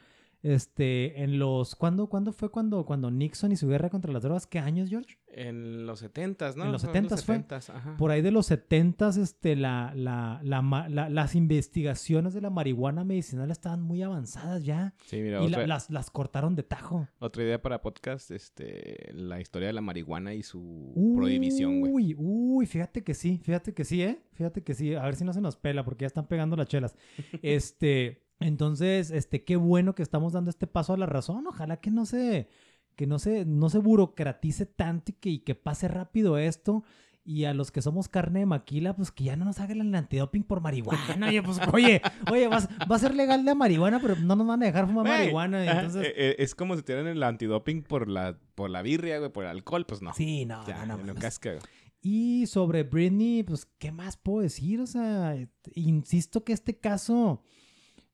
[0.45, 1.75] Este, en los.
[1.75, 4.45] ¿Cuándo, ¿cuándo fue cuando, cuando Nixon y su guerra contra las drogas?
[4.45, 5.17] ¿Qué años, George?
[5.27, 6.65] En los setentas, ¿no?
[6.65, 7.39] En los Son 70s fue.
[7.39, 7.97] 70s, ajá.
[7.97, 13.49] Por ahí de los 70 este, la, la, la las investigaciones de la marihuana medicinal
[13.49, 14.93] estaban muy avanzadas ya.
[15.07, 17.07] Sí, mira, Y la- otra, las, las cortaron de tajo.
[17.17, 21.91] otra idea para podcast, este, la historia de la marihuana y su prohibición, güey.
[21.91, 24.21] Uy, uy, fíjate que sí, fíjate que sí, ¿eh?
[24.33, 24.93] Fíjate que sí.
[24.93, 26.95] A ver si no se nos pela porque ya están pegando las chelas.
[27.41, 31.45] este, entonces, este, qué bueno que estamos dando este paso a la razón.
[31.47, 32.47] Ojalá que no se,
[32.95, 36.83] que no se, no se burocratice tanto y que, y que pase rápido esto.
[37.27, 39.95] Y a los que somos carne de maquila, pues que ya no nos hagan el
[39.95, 41.27] antidoping por marihuana.
[41.27, 41.99] Oye, pues, oye,
[42.31, 45.07] oye, vas- va a ser legal la marihuana, pero no nos van a dejar fumar
[45.07, 45.65] marihuana.
[45.65, 49.31] Entonces, eh, eh, es como si tuvieran el antidoping por la, por la birria, güey,
[49.31, 50.13] por el alcohol, pues no.
[50.13, 51.61] sí, no, ya, no, no, casca, güey.
[52.07, 54.79] Y sobre Britney, pues, ¿qué más puedo decir?
[54.79, 55.35] O sea,
[55.73, 57.41] insisto que este caso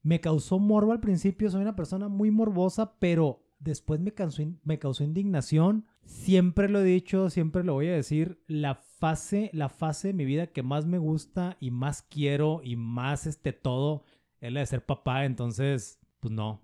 [0.04, 1.49] me causó morbo al principio.
[1.49, 5.86] Soy una persona muy morbosa, pero después me causó, me causó indignación.
[6.04, 8.41] Siempre lo he dicho, siempre lo voy a decir.
[8.47, 12.76] La fase, la fase de mi vida que más me gusta y más quiero y
[12.76, 14.04] más este todo
[14.39, 15.26] es la de ser papá.
[15.26, 16.62] Entonces, pues no,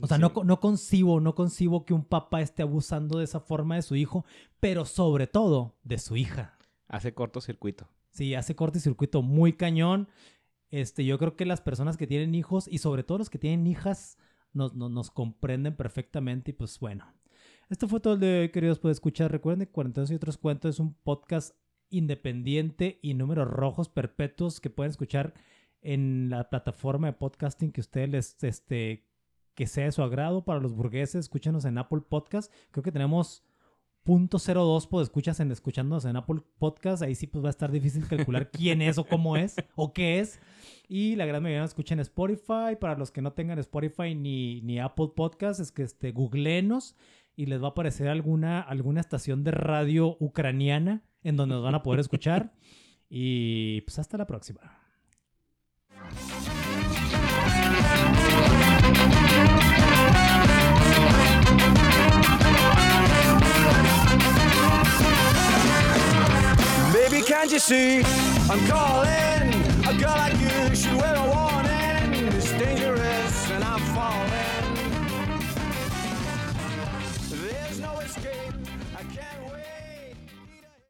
[0.00, 0.22] o sea, Sí.
[0.22, 3.94] no, no concibo, no concibo que un papá esté abusando de esa forma de su
[3.96, 4.24] hijo,
[4.60, 6.56] pero sobre todo de su hija.
[6.88, 7.88] Hace cortocircuito.
[8.10, 10.08] Sí, hace corte y circuito muy cañón.
[10.72, 13.66] Este, yo creo que las personas que tienen hijos y sobre todo los que tienen
[13.66, 14.16] hijas
[14.54, 17.06] nos, nos, comprenden perfectamente y pues bueno.
[17.68, 18.78] Esto fue todo el de hoy, queridos.
[18.78, 19.30] Pueden escuchar.
[19.30, 21.54] Recuerden que Cuarentones y otros cuentos es un podcast
[21.90, 25.34] independiente y números rojos perpetuos que pueden escuchar
[25.82, 29.04] en la plataforma de podcasting que ustedes este,
[29.54, 31.26] que sea de su agrado para los burgueses.
[31.26, 32.50] Escúchenos en Apple Podcast.
[32.70, 33.44] Creo que tenemos
[34.04, 37.02] .02 por escuchas en escuchándonos en Apple Podcast.
[37.02, 40.20] Ahí sí pues va a estar difícil calcular quién es o cómo es o qué
[40.20, 40.40] es.
[40.88, 42.76] Y la gran mayoría nos escucha en Spotify.
[42.80, 46.96] Para los que no tengan Spotify ni, ni Apple Podcast, es que este, googleenos
[47.36, 51.74] y les va a aparecer alguna, alguna estación de radio ucraniana en donde nos van
[51.74, 52.52] a poder escuchar.
[53.08, 54.81] Y pues hasta la próxima.
[67.42, 68.04] Can't you see,
[68.48, 69.52] I'm calling
[69.84, 71.71] a girl like you should wear a warning.